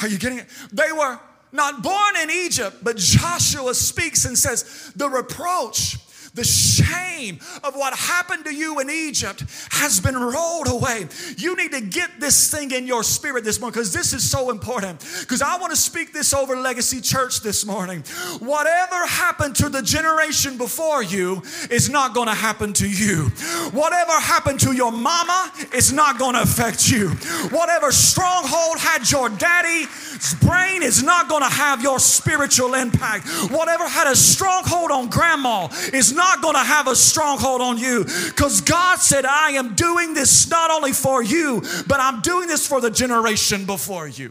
Are 0.00 0.08
you 0.08 0.18
getting 0.18 0.38
it? 0.38 0.46
They 0.72 0.92
were 0.92 1.18
not 1.52 1.82
born 1.82 2.16
in 2.22 2.30
Egypt, 2.30 2.78
but 2.82 2.96
Joshua 2.96 3.74
speaks 3.74 4.24
and 4.24 4.36
says, 4.36 4.92
the 4.96 5.08
reproach 5.08 5.98
the 6.34 6.44
shame 6.44 7.38
of 7.62 7.74
what 7.74 7.94
happened 7.94 8.44
to 8.46 8.54
you 8.54 8.80
in 8.80 8.88
Egypt 8.88 9.44
has 9.70 10.00
been 10.00 10.16
rolled 10.16 10.68
away. 10.68 11.06
You 11.36 11.56
need 11.56 11.72
to 11.72 11.80
get 11.80 12.20
this 12.20 12.50
thing 12.50 12.70
in 12.70 12.86
your 12.86 13.02
spirit 13.02 13.44
this 13.44 13.60
morning 13.60 13.74
because 13.74 13.92
this 13.92 14.12
is 14.12 14.28
so 14.28 14.50
important. 14.50 15.00
Because 15.20 15.42
I 15.42 15.58
want 15.58 15.72
to 15.72 15.76
speak 15.76 16.12
this 16.12 16.32
over 16.32 16.56
Legacy 16.56 17.00
Church 17.00 17.40
this 17.40 17.66
morning. 17.66 18.00
Whatever 18.40 19.06
happened 19.06 19.56
to 19.56 19.68
the 19.68 19.82
generation 19.82 20.56
before 20.56 21.02
you 21.02 21.42
is 21.70 21.90
not 21.90 22.14
going 22.14 22.28
to 22.28 22.34
happen 22.34 22.72
to 22.74 22.88
you. 22.88 23.28
Whatever 23.72 24.12
happened 24.12 24.60
to 24.60 24.72
your 24.72 24.92
mama 24.92 25.52
is 25.74 25.92
not 25.92 26.18
going 26.18 26.34
to 26.34 26.42
affect 26.42 26.90
you. 26.90 27.10
Whatever 27.50 27.92
stronghold 27.92 28.78
had 28.78 29.10
your 29.10 29.28
daddy's 29.28 30.11
brain 30.34 30.82
is 30.82 31.02
not 31.02 31.28
going 31.28 31.42
to 31.42 31.48
have 31.48 31.82
your 31.82 31.98
spiritual 31.98 32.74
impact. 32.74 33.26
Whatever 33.50 33.88
had 33.88 34.06
a 34.06 34.14
stronghold 34.14 34.90
on 34.90 35.08
grandma 35.08 35.68
is 35.92 36.12
not 36.12 36.40
going 36.40 36.54
to 36.54 36.60
have 36.60 36.86
a 36.86 36.94
stronghold 36.94 37.60
on 37.60 37.76
you 37.76 38.04
because 38.04 38.60
God 38.60 38.98
said, 38.98 39.24
I 39.24 39.50
am 39.52 39.74
doing 39.74 40.14
this 40.14 40.48
not 40.48 40.70
only 40.70 40.92
for 40.92 41.22
you, 41.22 41.62
but 41.88 41.98
I'm 41.98 42.20
doing 42.20 42.46
this 42.46 42.66
for 42.66 42.80
the 42.80 42.90
generation 42.90 43.66
before 43.66 44.06
you. 44.06 44.30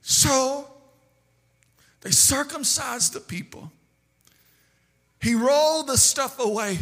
So 0.00 0.66
they 2.00 2.10
circumcised 2.10 3.12
the 3.12 3.20
people. 3.20 3.70
He 5.20 5.34
rolled 5.34 5.86
the 5.86 5.96
stuff 5.96 6.38
away 6.40 6.78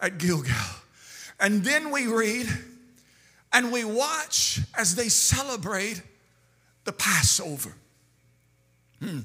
at 0.00 0.18
Gilgal. 0.18 0.54
And 1.40 1.64
then 1.64 1.90
we 1.90 2.06
read 2.06 2.48
and 3.54 3.70
we 3.70 3.84
watch 3.84 4.60
as 4.76 4.96
they 4.96 5.08
celebrate 5.08 6.02
the 6.84 6.92
Passover. 6.92 7.72
Hmm. 8.98 9.20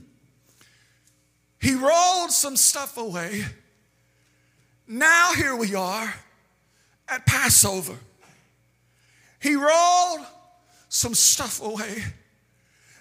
He 1.59 1.73
rolled 1.73 2.31
some 2.31 2.55
stuff 2.55 2.95
away. 2.97 3.43
Now 4.87 5.33
here 5.33 5.55
we 5.55 5.73
are 5.73 6.13
at 7.07 7.25
Passover. 7.25 7.97
He 9.39 9.55
rolled 9.55 10.25
some 10.89 11.15
stuff 11.15 11.61
away. 11.61 12.03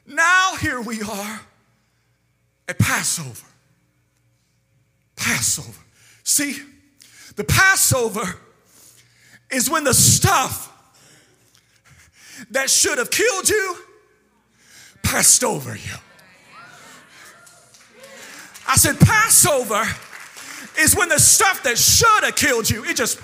Now 0.06 0.56
here 0.56 0.80
we 0.80 1.02
are 1.02 1.40
at 2.68 2.78
Passover. 2.78 3.46
Passover. 5.14 5.78
See, 6.24 6.56
the 7.36 7.44
Passover 7.44 8.40
is 9.50 9.68
when 9.68 9.84
the 9.84 9.94
stuff 9.94 10.67
that 12.50 12.70
should 12.70 12.98
have 12.98 13.10
killed 13.10 13.48
you 13.48 13.76
passed 15.02 15.42
over 15.42 15.74
you. 15.74 15.96
I 18.66 18.76
said, 18.76 19.00
Passover 19.00 19.82
is 20.78 20.94
when 20.94 21.08
the 21.08 21.18
stuff 21.18 21.62
that 21.62 21.78
should 21.78 22.24
have 22.24 22.36
killed 22.36 22.68
you, 22.68 22.84
it 22.84 22.96
just 22.96 23.18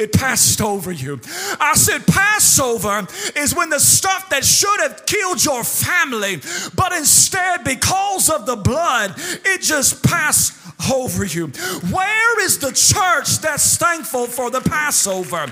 it 0.00 0.12
passed 0.12 0.62
over 0.62 0.90
you. 0.90 1.20
I 1.60 1.74
said, 1.74 2.06
Passover 2.06 3.06
is 3.36 3.54
when 3.54 3.68
the 3.68 3.78
stuff 3.78 4.30
that 4.30 4.44
should 4.44 4.80
have 4.80 5.04
killed 5.04 5.44
your 5.44 5.62
family, 5.62 6.40
but 6.74 6.92
instead, 6.92 7.64
because 7.64 8.30
of 8.30 8.46
the 8.46 8.56
blood, 8.56 9.14
it 9.16 9.60
just 9.60 10.02
passed 10.02 10.54
over 10.92 11.24
you. 11.24 11.48
Where 11.90 12.40
is 12.44 12.58
the 12.58 12.72
church 12.72 13.38
that's 13.38 13.76
thankful 13.76 14.26
for 14.26 14.50
the 14.50 14.60
Passover? 14.60 15.46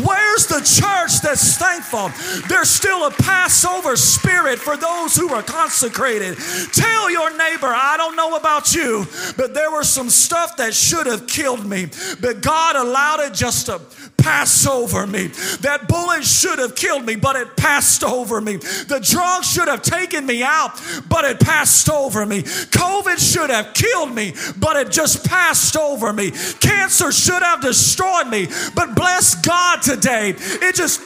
Where's 0.00 0.46
the 0.46 0.60
church 0.60 1.20
that's 1.22 1.56
thankful? 1.56 2.10
There's 2.48 2.70
still 2.70 3.06
a 3.06 3.10
Passover 3.10 3.96
spirit 3.96 4.58
for 4.58 4.76
those 4.76 5.16
who 5.16 5.32
are 5.32 5.42
consecrated. 5.42 6.36
Tell 6.72 7.10
your 7.10 7.30
neighbor, 7.36 7.68
I 7.68 7.96
don't 7.96 8.16
know 8.16 8.36
about 8.36 8.74
you, 8.74 9.06
but 9.36 9.54
there 9.54 9.70
was 9.70 9.88
some 9.88 10.10
stuff 10.10 10.56
that 10.56 10.74
should 10.74 11.06
have 11.06 11.26
killed 11.26 11.66
me, 11.66 11.88
but 12.20 12.40
God 12.40 12.76
allowed 12.76 13.20
it 13.20 13.34
just 13.34 13.66
to 13.66 13.80
pass 14.18 14.66
over 14.66 15.06
me. 15.06 15.28
That 15.60 15.86
bullet 15.88 16.24
should 16.24 16.58
have 16.58 16.74
killed 16.74 17.06
me, 17.06 17.16
but 17.16 17.36
it 17.36 17.56
passed 17.56 18.04
over 18.04 18.40
me. 18.40 18.56
The 18.56 19.00
drug 19.02 19.44
should 19.44 19.68
have 19.68 19.82
taken 19.82 20.26
me 20.26 20.42
out, 20.42 20.80
but 21.08 21.24
it 21.24 21.40
passed 21.40 21.88
over 21.88 22.26
me. 22.26 22.42
COVID 22.42 23.18
should 23.18 23.50
have 23.50 23.72
killed 23.74 24.14
me, 24.14 24.34
but 24.58 24.76
it 24.76 24.90
just 24.90 25.24
passed 25.26 25.76
over 25.76 26.12
me. 26.12 26.32
Cancer 26.60 27.12
should 27.12 27.42
have 27.42 27.60
destroyed 27.60 28.28
me, 28.28 28.48
but 28.74 28.94
bless 28.94 29.34
God 29.36 29.82
today, 29.82 30.34
it 30.36 30.74
just 30.74 31.00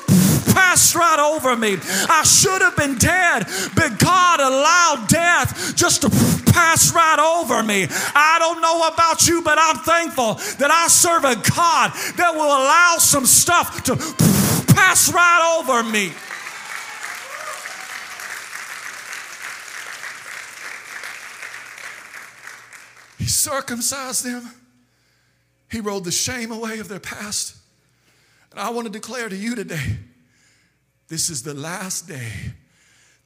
passed 0.55 0.95
right 0.95 1.19
over 1.19 1.57
me. 1.57 1.77
I 2.09 2.23
should 2.25 2.63
have 2.63 2.77
been 2.77 2.97
dead, 2.99 3.47
but 3.75 3.99
God 3.99 4.41
allowed 4.41 5.09
death 5.09 5.75
just 5.75 6.03
to 6.03 6.11
pass 6.53 6.95
right 6.95 7.19
over 7.19 7.63
me. 7.63 7.87
I 8.15 8.37
don't 8.39 8.61
know 8.61 8.89
about 8.89 9.27
you, 9.27 9.43
but 9.43 9.59
I'm 9.59 9.77
thankful 9.79 10.35
that 10.59 10.71
I 10.71 10.89
serve 10.89 11.25
a 11.25 11.35
God 11.35 11.93
that 12.17 12.33
will 12.35 12.43
allow 12.43 12.97
some 12.99 13.27
stuff 13.27 13.83
to 13.85 13.97
pass 14.75 15.13
right 15.13 15.59
over 15.59 15.83
me. 15.83 16.13
He 23.19 23.27
circumcised 23.27 24.25
them. 24.25 24.51
He 25.71 25.81
rolled 25.81 26.05
the 26.05 26.13
shame 26.13 26.53
away 26.53 26.81
of 26.81 26.89
their 26.89 27.01
past. 27.01 27.57
And 28.51 28.61
I 28.61 28.71
want 28.71 28.87
to 28.87 28.93
declare 28.93 29.29
to 29.29 29.37
you 29.37 29.55
today 29.55 29.97
this 31.13 31.29
is 31.29 31.43
the 31.43 31.53
last 31.53 32.09
day 32.09 32.33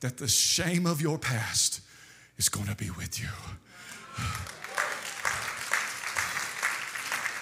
that 0.00 0.16
the 0.16 0.26
shame 0.26 0.86
of 0.86 1.00
your 1.00 1.16
past 1.16 1.80
is 2.36 2.48
going 2.48 2.66
to 2.66 2.74
be 2.74 2.90
with 2.90 3.20
you. 3.20 3.28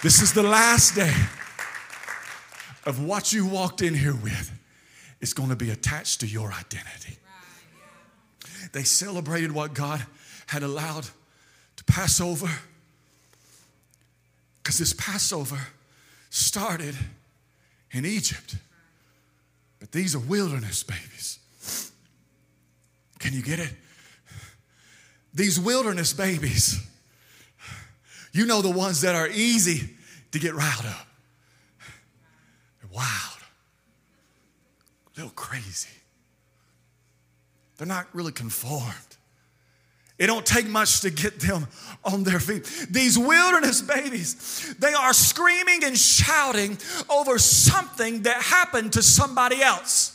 This 0.03 0.21
is 0.21 0.33
the 0.33 0.43
last 0.43 0.93
day 0.93 1.15
of 2.85 3.03
what 3.03 3.33
you 3.33 3.47
walked 3.47 3.81
in 3.81 3.95
here 3.95 4.13
with. 4.13 4.51
It's 5.19 5.33
going 5.33 5.49
to 5.49 5.55
be 5.55 5.71
attached 5.71 6.19
to 6.19 6.27
your 6.27 6.51
identity. 6.51 7.17
They 8.71 8.83
celebrated 8.83 9.51
what 9.51 9.73
God 9.73 10.05
had 10.45 10.61
allowed 10.61 11.07
to 11.77 11.83
pass 11.85 12.21
over 12.21 12.51
because 14.57 14.77
this 14.77 14.93
Passover 14.93 15.59
started 16.29 16.95
in 17.89 18.05
Egypt. 18.05 18.57
But 19.85 19.91
these 19.91 20.15
are 20.15 20.19
wilderness 20.19 20.81
babies. 20.81 21.37
Can 23.19 23.33
you 23.33 23.43
get 23.43 23.59
it? 23.59 23.71
These 25.31 25.59
wilderness 25.59 26.11
babies, 26.11 26.83
you 28.31 28.47
know 28.47 28.63
the 28.63 28.71
ones 28.71 29.01
that 29.01 29.13
are 29.13 29.27
easy 29.27 29.87
to 30.31 30.39
get 30.39 30.55
riled 30.55 30.87
up. 30.87 31.05
They're 32.81 32.89
wild, 32.91 33.43
a 35.05 35.19
little 35.19 35.33
crazy. 35.35 36.01
They're 37.77 37.85
not 37.85 38.07
really 38.11 38.31
conformed. 38.31 39.14
It 40.17 40.27
don't 40.27 40.45
take 40.45 40.67
much 40.67 41.01
to 41.01 41.09
get 41.09 41.39
them 41.41 41.67
on 42.03 42.23
their 42.23 42.39
feet. 42.39 42.63
These 42.89 43.17
wilderness 43.17 43.81
babies, 43.81 44.75
they 44.79 44.93
are 44.93 45.13
screaming 45.13 45.83
and 45.83 45.97
shouting 45.97 46.77
over 47.09 47.37
something 47.37 48.23
that 48.23 48.41
happened 48.41 48.93
to 48.93 49.01
somebody 49.01 49.61
else. 49.61 50.14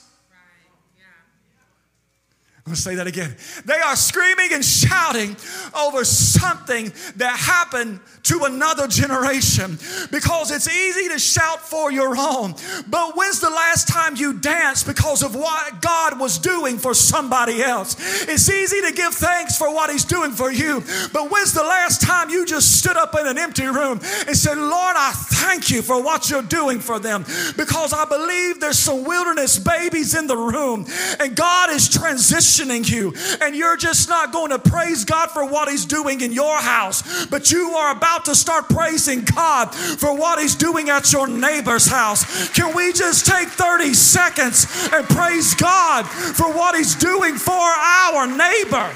I'm 2.66 2.74
say 2.74 2.96
that 2.96 3.06
again. 3.06 3.34
They 3.64 3.78
are 3.78 3.96
screaming 3.96 4.52
and 4.52 4.64
shouting 4.64 5.34
over 5.74 6.04
something 6.04 6.92
that 7.16 7.38
happened 7.38 8.00
to 8.24 8.44
another 8.44 8.86
generation 8.86 9.78
because 10.10 10.50
it's 10.50 10.68
easy 10.68 11.08
to 11.08 11.18
shout 11.18 11.60
for 11.60 11.90
your 11.90 12.14
own. 12.16 12.54
But 12.86 13.16
when's 13.16 13.40
the 13.40 13.48
last 13.48 13.88
time 13.88 14.14
you 14.16 14.34
danced 14.34 14.86
because 14.86 15.22
of 15.22 15.34
what 15.34 15.80
God 15.80 16.20
was 16.20 16.38
doing 16.38 16.76
for 16.76 16.92
somebody 16.92 17.62
else? 17.62 17.96
It's 18.28 18.50
easy 18.50 18.82
to 18.82 18.92
give 18.92 19.14
thanks 19.14 19.56
for 19.56 19.72
what 19.72 19.90
He's 19.90 20.04
doing 20.04 20.32
for 20.32 20.52
you, 20.52 20.84
but 21.12 21.30
when's 21.30 21.54
the 21.54 21.62
last 21.62 22.02
time 22.02 22.28
you 22.28 22.44
just 22.44 22.78
stood 22.78 22.96
up 22.96 23.14
in 23.18 23.26
an 23.26 23.38
empty 23.38 23.66
room 23.66 24.00
and 24.26 24.36
said, 24.36 24.58
Lord, 24.58 24.96
I 24.98 25.12
thank 25.14 25.70
you 25.70 25.80
for 25.80 26.02
what 26.02 26.28
you're 26.28 26.42
doing 26.42 26.78
for 26.78 26.98
them 26.98 27.24
because 27.56 27.94
I 27.94 28.04
believe 28.04 28.60
there's 28.60 28.78
some 28.78 29.04
wilderness 29.04 29.58
babies 29.58 30.14
in 30.14 30.26
the 30.26 30.36
room 30.36 30.86
and 31.18 31.34
God 31.34 31.70
is 31.70 31.88
transitioning 31.88 32.49
you, 32.58 33.14
and 33.40 33.54
you're 33.54 33.76
just 33.76 34.08
not 34.08 34.32
going 34.32 34.50
to 34.50 34.58
praise 34.58 35.04
God 35.04 35.30
for 35.30 35.44
what 35.44 35.68
He's 35.68 35.84
doing 35.84 36.20
in 36.20 36.32
your 36.32 36.58
house, 36.58 37.26
but 37.26 37.50
you 37.50 37.70
are 37.70 37.96
about 37.96 38.24
to 38.26 38.34
start 38.34 38.68
praising 38.68 39.24
God 39.24 39.74
for 39.74 40.16
what 40.16 40.40
He's 40.40 40.54
doing 40.54 40.90
at 40.90 41.12
your 41.12 41.28
neighbor's 41.28 41.86
house. 41.86 42.50
Can 42.50 42.74
we 42.74 42.92
just 42.92 43.26
take 43.26 43.48
30 43.48 43.94
seconds 43.94 44.66
and 44.92 45.06
praise 45.08 45.54
God 45.54 46.06
for 46.06 46.52
what 46.52 46.74
He's 46.76 46.94
doing 46.94 47.36
for 47.36 47.52
our 47.52 48.26
neighbor? 48.26 48.90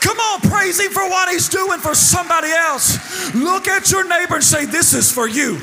Come 0.00 0.18
on, 0.18 0.40
praise 0.42 0.78
Him 0.78 0.92
for 0.92 1.08
what 1.08 1.28
He's 1.30 1.48
doing 1.48 1.80
for 1.80 1.94
somebody 1.94 2.48
else. 2.48 3.34
Look 3.34 3.66
at 3.66 3.90
your 3.90 4.06
neighbor 4.06 4.36
and 4.36 4.44
say, 4.44 4.64
This 4.64 4.94
is 4.94 5.10
for 5.10 5.28
you. 5.28 5.60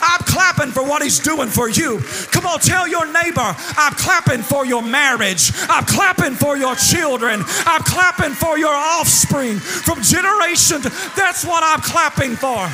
I'm 0.00 0.24
clapping 0.24 0.70
for 0.70 0.82
what 0.82 1.02
He's 1.02 1.18
doing 1.18 1.48
for 1.48 1.68
you. 1.68 2.00
Come 2.32 2.46
on, 2.46 2.60
tell 2.60 2.86
your 2.86 3.06
neighbor, 3.06 3.54
I'm 3.76 3.94
clapping 3.94 4.42
for 4.42 4.66
your 4.66 4.82
marriage. 4.82 5.52
I'm 5.68 5.84
clapping 5.84 6.34
for 6.34 6.56
your 6.56 6.74
children. 6.74 7.42
I'm 7.66 7.82
clapping 7.82 8.32
for 8.32 8.58
your 8.58 8.74
offspring 8.74 9.58
from 9.58 10.02
generation 10.02 10.82
to 10.82 10.88
that's 11.16 11.44
what 11.44 11.62
I'm 11.64 11.80
clapping 11.80 12.36
for. 12.36 12.68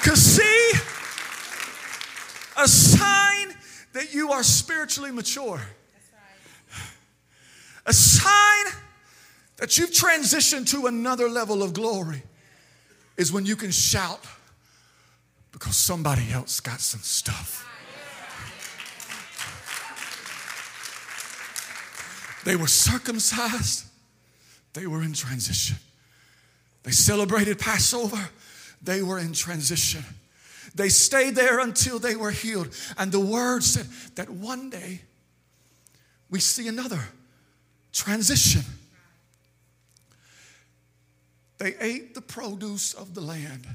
Because 0.00 0.22
see, 0.22 0.72
a 2.56 2.66
sign 2.66 3.54
that 3.92 4.14
you 4.14 4.32
are 4.32 4.42
spiritually 4.42 5.10
mature, 5.10 5.60
a 7.86 7.92
sign 7.92 8.64
that 9.56 9.76
you've 9.76 9.90
transitioned 9.90 10.70
to 10.70 10.86
another 10.86 11.28
level 11.28 11.62
of 11.62 11.74
glory 11.74 12.22
is 13.20 13.30
when 13.30 13.44
you 13.44 13.54
can 13.54 13.70
shout 13.70 14.24
because 15.52 15.76
somebody 15.76 16.32
else 16.32 16.58
got 16.58 16.80
some 16.80 17.02
stuff. 17.02 17.66
They 22.46 22.56
were 22.56 22.66
circumcised, 22.66 23.84
they 24.72 24.86
were 24.86 25.02
in 25.02 25.12
transition. 25.12 25.76
They 26.82 26.92
celebrated 26.92 27.58
Passover, 27.58 28.30
they 28.82 29.02
were 29.02 29.18
in 29.18 29.34
transition. 29.34 30.02
They 30.74 30.88
stayed 30.88 31.34
there 31.34 31.58
until 31.58 31.98
they 31.98 32.16
were 32.16 32.30
healed. 32.30 32.74
And 32.96 33.12
the 33.12 33.20
word 33.20 33.62
said 33.64 33.86
that 34.14 34.30
one 34.30 34.70
day 34.70 35.02
we 36.30 36.40
see 36.40 36.68
another 36.68 37.00
transition. 37.92 38.62
They 41.60 41.76
ate 41.78 42.14
the 42.14 42.22
produce 42.22 42.94
of 42.94 43.14
the 43.14 43.20
land, 43.20 43.66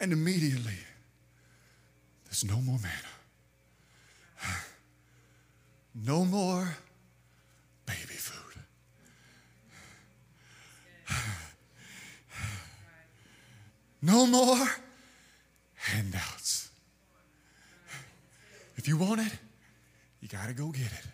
and 0.00 0.12
immediately 0.12 0.74
there's 2.24 2.44
no 2.44 2.56
more 2.56 2.78
manna. 2.78 2.92
No 5.94 6.24
more 6.24 6.76
baby 7.86 8.14
food. 8.14 8.62
No 14.02 14.26
more 14.26 14.66
handouts. 15.74 16.70
If 18.76 18.88
you 18.88 18.96
want 18.96 19.20
it, 19.20 19.32
you 20.20 20.26
got 20.28 20.48
to 20.48 20.54
go 20.54 20.70
get 20.70 20.86
it. 20.86 21.06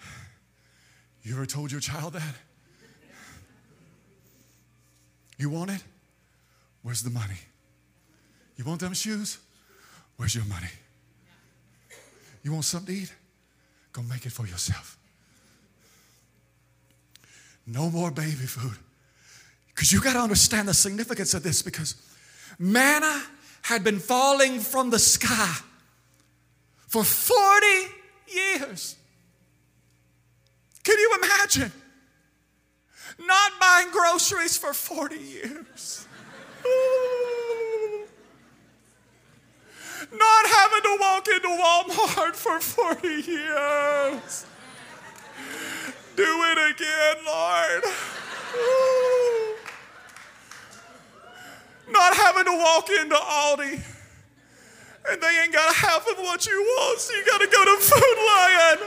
You 1.22 1.34
ever 1.34 1.44
told 1.44 1.70
your 1.70 1.80
child 1.82 2.14
that? 2.14 2.47
You 5.38 5.50
want 5.50 5.70
it? 5.70 5.82
Where's 6.82 7.02
the 7.02 7.10
money? 7.10 7.38
You 8.56 8.64
want 8.64 8.80
them 8.80 8.92
shoes? 8.92 9.38
Where's 10.16 10.34
your 10.34 10.44
money? 10.46 10.68
You 12.42 12.52
want 12.52 12.64
something 12.64 12.94
to 12.94 13.02
eat? 13.02 13.12
Go 13.92 14.02
make 14.02 14.26
it 14.26 14.32
for 14.32 14.46
yourself. 14.46 14.98
No 17.66 17.90
more 17.90 18.10
baby 18.10 18.46
food. 18.46 18.76
Because 19.68 19.92
you 19.92 20.00
got 20.00 20.14
to 20.14 20.20
understand 20.20 20.66
the 20.66 20.74
significance 20.74 21.34
of 21.34 21.42
this 21.42 21.62
because 21.62 21.94
manna 22.58 23.22
had 23.62 23.84
been 23.84 23.98
falling 23.98 24.58
from 24.58 24.90
the 24.90 24.98
sky 24.98 25.54
for 26.88 27.04
40 27.04 27.66
years. 28.26 28.96
Can 30.82 30.98
you 30.98 31.18
imagine? 31.22 31.72
Not 33.18 33.52
buying 33.60 33.90
groceries 33.90 34.56
for 34.56 34.72
40 34.72 35.16
years. 35.16 36.06
not 40.12 40.46
having 40.46 40.82
to 40.82 40.96
walk 41.00 41.28
into 41.28 41.48
Walmart 41.48 42.34
for 42.34 42.60
40 42.60 43.08
years. 43.08 44.46
Do 46.16 46.24
it 46.24 46.58
again, 46.74 47.16
Lord. 47.24 47.84
Not 51.90 52.14
having 52.16 52.44
to 52.44 52.52
walk 52.58 52.90
into 52.90 53.14
Aldi 53.14 53.80
and 55.10 55.22
they 55.22 55.40
ain't 55.42 55.52
got 55.52 55.74
half 55.74 56.06
of 56.06 56.18
what 56.18 56.46
you 56.46 56.60
want, 56.60 56.98
so 57.00 57.14
you 57.14 57.24
got 57.24 57.40
to 57.40 57.46
go 57.46 57.64
to 57.64 57.80
Food 57.80 58.18
Lion. 58.26 58.78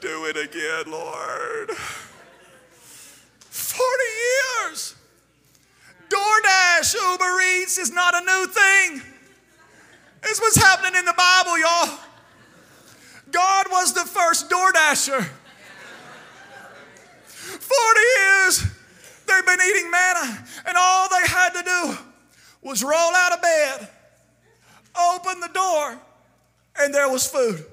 Do 0.00 0.24
it 0.24 0.36
again, 0.36 0.90
Lord. 0.90 1.70
40 3.50 4.04
years. 4.70 4.94
DoorDash, 6.08 6.94
Uber 6.94 7.40
Eats 7.40 7.76
is 7.76 7.92
not 7.92 8.14
a 8.14 8.20
new 8.24 8.46
thing. 8.46 9.02
It's 10.22 10.40
what's 10.40 10.56
happening 10.56 10.98
in 10.98 11.04
the 11.04 11.14
Bible, 11.16 11.58
y'all. 11.58 11.98
God 13.30 13.66
was 13.70 13.92
the 13.92 14.06
first 14.06 14.48
DoorDasher. 14.48 15.28
40 17.34 18.00
years 18.18 18.64
they've 19.26 19.46
been 19.46 19.60
eating 19.68 19.90
manna, 19.90 20.46
and 20.66 20.76
all 20.78 21.08
they 21.10 21.28
had 21.28 21.50
to 21.50 21.62
do 21.62 21.98
was 22.62 22.82
roll 22.82 22.92
out 23.14 23.32
of 23.32 23.42
bed, 23.42 23.88
open 24.98 25.40
the 25.40 25.50
door, 25.52 26.00
and 26.78 26.94
there 26.94 27.08
was 27.08 27.26
food. 27.26 27.64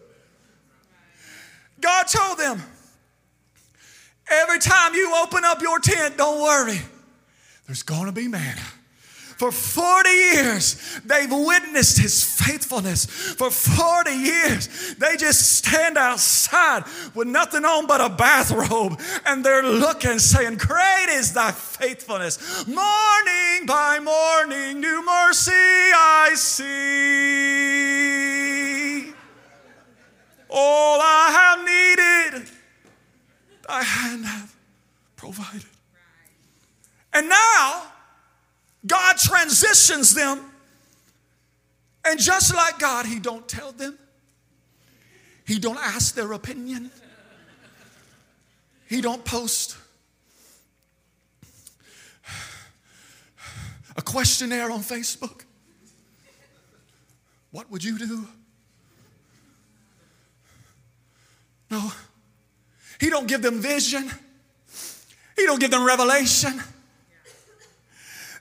God 1.79 2.03
told 2.03 2.37
them, 2.37 2.61
every 4.29 4.59
time 4.59 4.93
you 4.93 5.15
open 5.23 5.43
up 5.45 5.61
your 5.61 5.79
tent, 5.79 6.17
don't 6.17 6.41
worry, 6.41 6.79
there's 7.65 7.83
going 7.83 8.05
to 8.05 8.11
be 8.11 8.27
manna. 8.27 8.61
For 9.37 9.51
40 9.51 10.09
years, 10.09 10.99
they've 11.05 11.31
witnessed 11.31 11.99
his 11.99 12.23
faithfulness. 12.23 13.05
For 13.05 13.51
40 13.51 14.11
years, 14.11 14.95
they 14.95 15.15
just 15.15 15.57
stand 15.57 15.95
outside 15.95 16.85
with 17.13 17.27
nothing 17.27 17.63
on 17.63 17.85
but 17.85 18.01
a 18.01 18.09
bathrobe 18.09 18.99
and 19.27 19.45
they're 19.45 19.61
looking, 19.61 20.17
saying, 20.17 20.55
Great 20.55 21.09
is 21.09 21.33
thy 21.33 21.51
faithfulness. 21.51 22.65
Morning 22.65 23.67
by 23.67 23.99
morning, 23.99 24.81
new 24.81 25.05
mercy 25.05 25.51
I 25.51 26.33
see. 26.35 28.16
All 30.49 30.99
I 31.01 31.31
have 31.31 32.39
needed, 32.39 32.49
thy 33.67 33.83
hand 33.83 34.25
hath 34.25 34.55
provided. 35.15 35.65
And 37.13 37.29
now, 37.29 37.83
God 38.85 39.17
transitions 39.17 40.13
them. 40.13 40.39
And 42.05 42.19
just 42.19 42.55
like 42.55 42.79
God, 42.79 43.05
He 43.05 43.19
don't 43.19 43.47
tell 43.47 43.71
them. 43.71 43.97
He 45.45 45.59
don't 45.59 45.79
ask 45.79 46.15
their 46.15 46.33
opinion. 46.33 46.91
He 48.87 49.01
don't 49.01 49.23
post 49.25 49.77
a 53.97 54.01
questionnaire 54.01 54.71
on 54.71 54.79
Facebook. 54.79 55.43
what 57.51 57.69
would 57.71 57.83
you 57.83 57.97
do? 57.97 58.27
No. 61.69 61.91
He 62.99 63.09
don't 63.09 63.27
give 63.27 63.41
them 63.41 63.59
vision. 63.61 64.09
He 65.35 65.45
don't 65.45 65.59
give 65.59 65.71
them 65.71 65.85
revelation. 65.85 66.61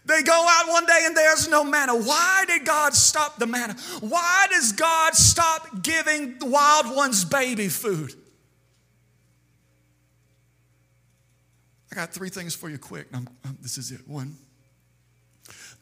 They 0.07 0.22
go 0.22 0.46
out 0.48 0.68
one 0.68 0.86
day 0.86 1.03
and 1.03 1.16
there's 1.16 1.48
no 1.48 1.64
manna. 1.64 1.96
Why 1.96 2.44
did 2.46 2.64
God 2.64 2.94
stop 2.94 3.38
the 3.38 3.46
manna? 3.46 3.74
Why 4.01 4.46
does 4.51 4.72
God 4.72 5.14
stop 5.14 5.82
giving 5.82 6.38
the 6.38 6.46
wild 6.46 6.94
ones 6.94 7.24
baby 7.24 7.68
food? 7.68 8.14
I 11.90 11.96
got 11.96 12.12
three 12.12 12.28
things 12.28 12.55
for 12.55 12.70
you 12.70 12.78
quick. 12.78 13.09
I'm, 13.12 13.20
um, 13.20 13.28
I'm, 13.44 13.59
this 13.61 13.78
is 13.78 13.90
it. 13.90 14.07
One, 14.07 14.36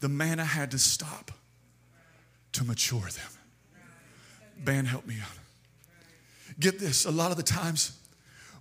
the 0.01 0.09
manna 0.09 0.45
had 0.45 0.71
to 0.71 0.79
stop 0.79 1.31
to 2.53 2.64
mature 2.64 3.01
them. 3.01 3.31
Band, 4.64 4.89
help 4.89 5.07
me 5.07 5.16
out. 5.21 5.44
Get 6.61 6.79
this 6.79 7.05
a 7.05 7.11
lot 7.11 7.31
of 7.31 7.37
the 7.37 7.43
times 7.43 7.99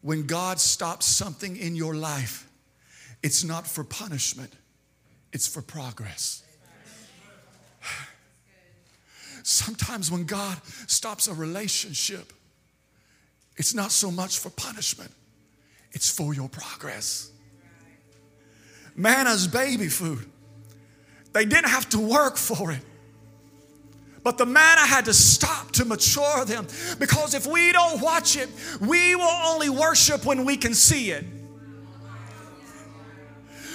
when 0.01 0.25
God 0.25 0.59
stops 0.59 1.05
something 1.05 1.55
in 1.55 1.75
your 1.75 1.95
life, 1.95 2.49
it's 3.21 3.43
not 3.43 3.65
for 3.65 3.83
punishment, 3.83 4.51
it's 5.31 5.47
for 5.47 5.61
progress. 5.61 6.43
Sometimes 9.43 10.11
when 10.11 10.25
God 10.25 10.59
stops 10.87 11.27
a 11.27 11.33
relationship, 11.33 12.33
it's 13.55 13.73
not 13.73 13.91
so 13.91 14.11
much 14.11 14.39
for 14.39 14.49
punishment, 14.49 15.11
it's 15.91 16.09
for 16.09 16.33
your 16.33 16.49
progress. 16.49 17.31
Manna's 18.95 19.47
baby 19.47 19.87
food. 19.87 20.29
They 21.31 21.45
didn't 21.45 21.69
have 21.69 21.89
to 21.89 21.99
work 21.99 22.37
for 22.37 22.71
it. 22.71 22.81
But 24.23 24.37
the 24.37 24.45
manna 24.45 24.85
had 24.85 25.05
to 25.05 25.13
stop 25.13 25.71
to 25.73 25.85
mature 25.85 26.45
them 26.45 26.65
because 26.97 27.33
if 27.33 27.45
we 27.45 27.73
don't 27.73 27.99
watch 28.01 28.37
it, 28.37 28.49
we 28.79 29.15
will 29.15 29.23
only 29.23 29.69
worship 29.69 30.25
when 30.25 30.45
we 30.45 30.55
can 30.55 30.73
see 30.73 31.11
it. 31.11 31.25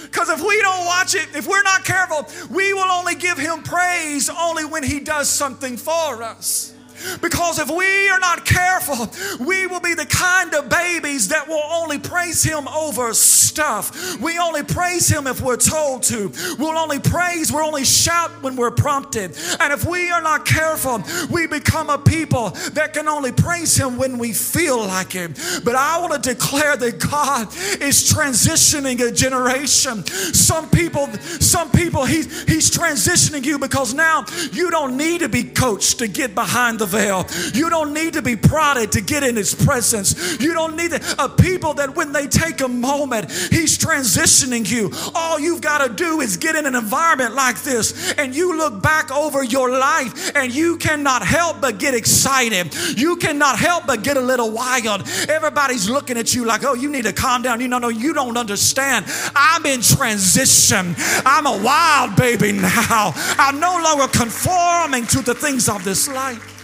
Because 0.03 0.29
if 0.29 0.41
we 0.41 0.59
don't 0.61 0.85
watch 0.87 1.13
it, 1.13 1.27
if 1.35 1.47
we're 1.47 1.61
not 1.61 1.85
careful, 1.85 2.27
we 2.49 2.73
will 2.73 2.89
only 2.89 3.13
give 3.13 3.37
him 3.37 3.61
praise 3.61 4.27
only 4.27 4.65
when 4.65 4.81
he 4.81 4.99
does 4.99 5.29
something 5.29 5.77
for 5.77 6.23
us. 6.23 6.73
Because 7.21 7.59
if 7.59 7.69
we 7.69 8.09
are 8.09 8.19
not 8.19 8.45
careful, 8.45 9.09
we 9.45 9.67
will 9.67 9.79
be 9.79 9.93
the 9.93 10.05
kind 10.05 10.53
of 10.53 10.69
babies 10.69 11.29
that 11.29 11.47
will 11.47 11.63
only 11.71 11.99
praise 11.99 12.43
Him 12.43 12.67
over 12.67 13.13
stuff. 13.13 14.19
We 14.19 14.37
only 14.39 14.63
praise 14.63 15.07
Him 15.07 15.27
if 15.27 15.41
we're 15.41 15.57
told 15.57 16.03
to. 16.03 16.31
We'll 16.57 16.77
only 16.77 16.99
praise, 16.99 17.51
we'll 17.51 17.65
only 17.65 17.85
shout 17.85 18.31
when 18.41 18.55
we're 18.55 18.71
prompted. 18.71 19.37
And 19.59 19.73
if 19.73 19.85
we 19.85 20.11
are 20.11 20.21
not 20.21 20.45
careful, 20.45 21.03
we 21.29 21.47
become 21.47 21.89
a 21.89 21.97
people 21.97 22.49
that 22.73 22.93
can 22.93 23.07
only 23.07 23.31
praise 23.31 23.75
Him 23.75 23.97
when 23.97 24.17
we 24.17 24.33
feel 24.33 24.79
like 24.79 25.15
it. 25.15 25.31
But 25.63 25.75
I 25.75 25.99
want 25.99 26.21
to 26.21 26.29
declare 26.33 26.77
that 26.77 26.99
God 26.99 27.47
is 27.81 28.11
transitioning 28.11 28.99
a 29.07 29.11
generation. 29.11 30.05
Some 30.05 30.69
people, 30.69 31.07
some 31.39 31.71
people, 31.71 32.05
he, 32.05 32.23
He's 32.23 32.71
transitioning 32.71 33.45
you 33.45 33.59
because 33.59 33.93
now 33.93 34.25
you 34.51 34.71
don't 34.71 34.97
need 34.97 35.19
to 35.19 35.29
be 35.29 35.43
coached 35.43 35.99
to 35.99 36.07
get 36.07 36.35
behind 36.35 36.79
the 36.79 36.85
You 36.93 37.69
don't 37.69 37.93
need 37.93 38.13
to 38.13 38.21
be 38.21 38.35
prodded 38.35 38.91
to 38.93 39.01
get 39.01 39.23
in 39.23 39.35
His 39.35 39.53
presence. 39.53 40.39
You 40.39 40.53
don't 40.53 40.75
need 40.75 40.93
a 40.93 41.29
people 41.29 41.73
that 41.75 41.95
when 41.95 42.11
they 42.11 42.27
take 42.27 42.61
a 42.61 42.67
moment, 42.67 43.31
He's 43.31 43.77
transitioning 43.77 44.69
you. 44.69 44.91
All 45.15 45.39
you've 45.39 45.61
got 45.61 45.85
to 45.85 45.93
do 45.93 46.21
is 46.21 46.37
get 46.37 46.55
in 46.55 46.65
an 46.65 46.75
environment 46.75 47.35
like 47.35 47.61
this, 47.61 48.13
and 48.13 48.35
you 48.35 48.57
look 48.57 48.81
back 48.81 49.11
over 49.11 49.43
your 49.43 49.69
life, 49.69 50.35
and 50.35 50.53
you 50.53 50.77
cannot 50.77 51.25
help 51.25 51.61
but 51.61 51.77
get 51.79 51.93
excited. 51.93 52.73
You 52.97 53.15
cannot 53.17 53.57
help 53.59 53.87
but 53.87 54.03
get 54.03 54.17
a 54.17 54.21
little 54.21 54.51
wild. 54.51 55.07
Everybody's 55.27 55.89
looking 55.89 56.17
at 56.17 56.33
you 56.33 56.45
like, 56.45 56.63
oh, 56.63 56.73
you 56.73 56.89
need 56.89 57.05
to 57.05 57.13
calm 57.13 57.41
down. 57.41 57.59
You 57.61 57.67
know, 57.67 57.79
no, 57.79 57.89
you 57.89 58.13
don't 58.13 58.37
understand. 58.37 59.05
I'm 59.35 59.65
in 59.65 59.81
transition. 59.81 60.95
I'm 61.25 61.45
a 61.45 61.63
wild 61.63 62.15
baby 62.15 62.51
now. 62.51 63.13
I'm 63.37 63.59
no 63.59 63.81
longer 63.83 64.07
conforming 64.07 65.05
to 65.07 65.21
the 65.21 65.33
things 65.33 65.69
of 65.69 65.83
this 65.83 66.07
life. 66.07 66.58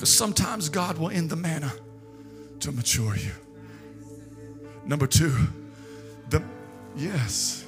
Because 0.00 0.14
sometimes 0.14 0.70
God 0.70 0.96
will 0.96 1.10
end 1.10 1.28
the 1.28 1.36
manna 1.36 1.70
to 2.60 2.72
mature 2.72 3.14
you. 3.16 3.32
Number 4.86 5.06
two, 5.06 5.36
the 6.30 6.42
yes. 6.96 7.66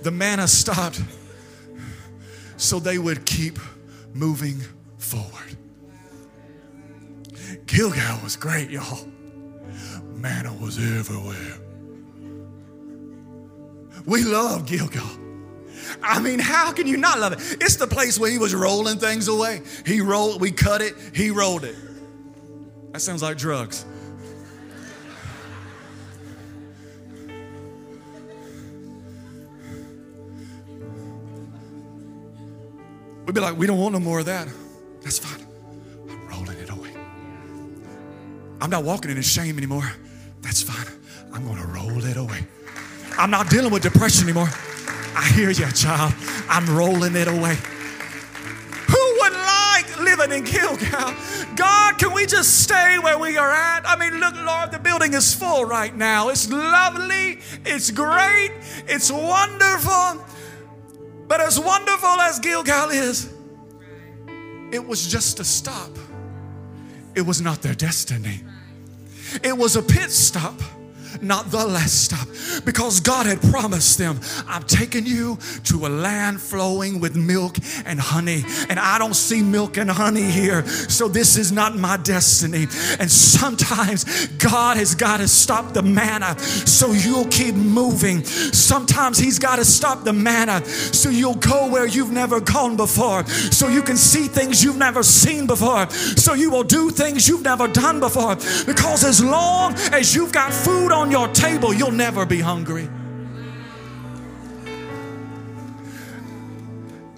The 0.00 0.10
manna 0.10 0.48
stopped 0.48 1.02
so 2.56 2.78
they 2.78 2.96
would 2.96 3.26
keep 3.26 3.58
moving 4.14 4.62
forward. 4.96 5.58
Gilgal 7.66 8.18
was 8.24 8.36
great, 8.36 8.70
y'all. 8.70 9.06
Manna 10.14 10.54
was 10.54 10.78
everywhere. 10.78 11.58
We 14.06 14.24
love 14.24 14.64
Gilgal. 14.64 15.21
I 16.02 16.20
mean, 16.20 16.38
how 16.38 16.72
can 16.72 16.86
you 16.86 16.96
not 16.96 17.18
love 17.18 17.32
it? 17.32 17.38
It's 17.60 17.76
the 17.76 17.86
place 17.86 18.18
where 18.18 18.30
he 18.30 18.38
was 18.38 18.54
rolling 18.54 18.98
things 18.98 19.28
away. 19.28 19.62
He 19.86 20.00
rolled, 20.00 20.40
we 20.40 20.50
cut 20.50 20.82
it, 20.82 20.94
he 21.14 21.30
rolled 21.30 21.64
it. 21.64 21.76
That 22.92 23.00
sounds 23.00 23.22
like 23.22 23.38
drugs. 23.38 23.84
We'd 33.26 33.34
be 33.34 33.40
like, 33.40 33.56
we 33.56 33.66
don't 33.66 33.78
want 33.78 33.94
no 33.94 34.00
more 34.00 34.20
of 34.20 34.26
that. 34.26 34.48
That's 35.00 35.18
fine. 35.18 35.46
I'm 36.10 36.28
rolling 36.28 36.58
it 36.58 36.70
away. 36.70 36.92
I'm 38.60 38.68
not 38.68 38.84
walking 38.84 39.10
in 39.10 39.22
shame 39.22 39.56
anymore. 39.56 39.90
That's 40.42 40.62
fine. 40.62 40.86
I'm 41.32 41.44
going 41.46 41.56
to 41.56 41.66
roll 41.66 42.04
it 42.04 42.16
away. 42.16 42.46
I'm 43.16 43.30
not 43.30 43.48
dealing 43.48 43.72
with 43.72 43.82
depression 43.82 44.24
anymore. 44.24 44.48
I 45.14 45.30
hear 45.34 45.50
you, 45.50 45.70
child. 45.72 46.14
I'm 46.48 46.66
rolling 46.76 47.16
it 47.16 47.28
away. 47.28 47.56
Who 48.88 49.16
would 49.20 49.32
like 49.32 50.00
living 50.00 50.32
in 50.38 50.44
Gilgal? 50.44 51.14
God, 51.56 51.98
can 51.98 52.12
we 52.12 52.26
just 52.26 52.62
stay 52.62 52.98
where 52.98 53.18
we 53.18 53.36
are 53.36 53.50
at? 53.50 53.86
I 53.86 53.96
mean, 53.96 54.20
look, 54.20 54.34
Lord, 54.36 54.70
the 54.70 54.78
building 54.78 55.14
is 55.14 55.34
full 55.34 55.64
right 55.64 55.94
now. 55.94 56.28
It's 56.28 56.50
lovely, 56.50 57.40
it's 57.64 57.90
great, 57.90 58.52
it's 58.86 59.10
wonderful. 59.10 60.24
But 61.28 61.40
as 61.40 61.58
wonderful 61.58 62.20
as 62.20 62.38
Gilgal 62.38 62.90
is, 62.90 63.32
it 64.72 64.86
was 64.86 65.06
just 65.06 65.40
a 65.40 65.44
stop. 65.44 65.90
It 67.14 67.22
was 67.22 67.40
not 67.40 67.62
their 67.62 67.74
destiny. 67.74 68.40
It 69.42 69.56
was 69.56 69.76
a 69.76 69.82
pit 69.82 70.10
stop 70.10 70.60
not 71.22 71.50
the 71.50 71.64
last 71.64 72.04
stop, 72.04 72.26
because 72.64 73.00
God 73.00 73.26
had 73.26 73.40
promised 73.40 73.98
them, 73.98 74.20
I'm 74.46 74.64
taking 74.64 75.06
you 75.06 75.38
to 75.64 75.86
a 75.86 75.88
land 75.88 76.40
flowing 76.40 77.00
with 77.00 77.16
milk 77.16 77.56
and 77.86 78.00
honey. 78.00 78.44
And 78.68 78.78
I 78.78 78.98
don't 78.98 79.14
see 79.14 79.42
milk 79.42 79.76
and 79.76 79.90
honey 79.90 80.30
here, 80.30 80.66
so 80.66 81.08
this 81.08 81.36
is 81.36 81.52
not 81.52 81.76
my 81.76 81.96
destiny. 81.96 82.66
And 82.98 83.10
sometimes 83.10 84.26
God 84.38 84.76
has 84.76 84.94
got 84.94 85.18
to 85.18 85.28
stop 85.28 85.72
the 85.72 85.82
manna 85.82 86.38
so 86.38 86.92
you'll 86.92 87.28
keep 87.28 87.54
moving. 87.54 88.24
Sometimes 88.24 89.18
He's 89.18 89.38
got 89.38 89.56
to 89.56 89.64
stop 89.64 90.04
the 90.04 90.12
manna 90.12 90.64
so 90.66 91.08
you'll 91.08 91.36
go 91.36 91.68
where 91.70 91.86
you've 91.86 92.10
never 92.10 92.40
gone 92.40 92.76
before, 92.76 93.24
so 93.26 93.68
you 93.68 93.82
can 93.82 93.96
see 93.96 94.26
things 94.26 94.64
you've 94.64 94.76
never 94.76 95.02
seen 95.02 95.46
before, 95.46 95.88
so 95.90 96.34
you 96.34 96.50
will 96.50 96.64
do 96.64 96.90
things 96.90 97.28
you've 97.28 97.42
never 97.42 97.68
done 97.68 98.00
before. 98.00 98.34
Because 98.66 99.04
as 99.04 99.22
long 99.22 99.74
as 99.92 100.14
you've 100.14 100.32
got 100.32 100.52
food 100.52 100.90
on 100.90 101.11
your 101.12 101.28
table, 101.28 101.72
you'll 101.72 101.92
never 101.92 102.26
be 102.26 102.40
hungry. 102.40 102.88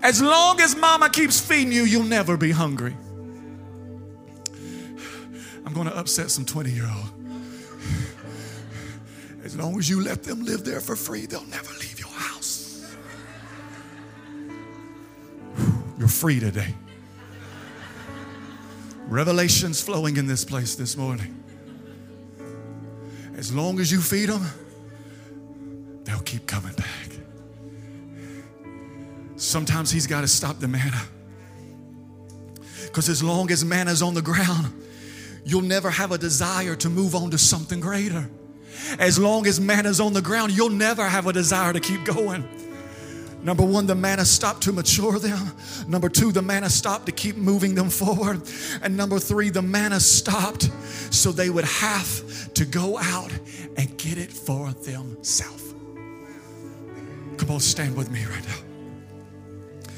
As 0.03 0.21
long 0.21 0.61
as 0.61 0.77
mama 0.77 1.09
keeps 1.09 1.41
feeding 1.41 1.73
you, 1.73 1.85
you'll 1.85 2.03
never 2.03 2.37
be 2.37 2.51
hungry. 2.51 2.95
I'm 5.65 5.73
going 5.73 5.87
to 5.87 5.97
upset 5.97 6.31
some 6.31 6.45
20 6.45 6.71
year 6.71 6.87
old. 6.87 7.11
As 9.45 9.57
long 9.57 9.79
as 9.79 9.89
you 9.89 10.03
let 10.03 10.25
them 10.25 10.45
live 10.45 10.65
there 10.65 10.81
for 10.81 10.97
free, 10.97 11.27
they'll 11.27 11.47
never 11.47 11.73
leave 11.75 11.99
your 11.99 12.09
house. 12.09 12.95
You're 15.99 16.09
free 16.09 16.41
today. 16.41 16.75
Revelation's 19.07 19.81
flowing 19.81 20.17
in 20.17 20.27
this 20.27 20.45
place 20.45 20.75
this 20.75 20.97
morning. 20.97 21.44
As 23.37 23.53
long 23.55 23.81
as 23.81 23.91
you 23.91 24.01
feed 24.01 24.29
them, 24.29 24.47
they'll 26.05 26.21
keep 26.21 26.47
coming 26.47 26.75
back. 26.75 27.11
Sometimes 29.37 29.91
he's 29.91 30.07
got 30.07 30.21
to 30.21 30.29
stop 30.29 30.61
the 30.61 30.69
manna. 30.69 31.03
Because 32.85 33.09
as 33.09 33.23
long 33.23 33.51
as 33.51 33.65
manna's 33.65 34.03
on 34.03 34.15
the 34.15 34.23
ground, 34.23 34.73
you'll 35.45 35.63
never 35.63 35.91
have 35.91 36.13
a 36.13 36.19
desire 36.19 36.77
to 36.77 36.89
move 36.89 37.15
on 37.15 37.31
to 37.33 37.39
something 37.39 37.81
greater. 37.81 38.31
As 38.99 39.19
long 39.19 39.47
as 39.47 39.61
manna's 39.61 40.01
on 40.01 40.13
the 40.13 40.23
ground, 40.23 40.53
you'll 40.53 40.71
never 40.71 41.05
have 41.05 41.27
a 41.27 41.33
desire 41.33 41.73
to 41.73 41.81
keep 41.81 42.05
going. 42.05 42.49
Number 43.45 43.63
one, 43.63 43.87
the 43.87 43.95
manna 43.95 44.25
stopped 44.25 44.63
to 44.63 44.73
mature 44.73 45.19
them. 45.19 45.53
Number 45.87 46.09
two, 46.09 46.33
the 46.33 46.41
manna 46.41 46.71
stopped 46.71 47.05
to 47.07 47.13
keep 47.13 47.37
moving 47.37 47.75
them 47.75 47.91
forward. 47.91 48.41
And 48.83 48.97
number 48.97 49.19
three, 49.19 49.51
the 49.51 49.61
manna 49.61 50.01
stopped 50.01 50.71
so 51.11 51.31
they 51.31 51.51
would 51.51 51.67
have 51.67 52.55
to 52.55 52.65
go 52.65 52.99
out 52.99 53.31
and 53.77 53.97
get 53.99 54.17
it 54.17 54.33
for 54.33 54.73
themselves. 54.73 55.75
Come 57.37 57.51
on, 57.51 57.61
stand 57.61 57.97
with 57.97 58.11
me 58.11 58.25
right 58.25 58.49
now. 58.49 58.74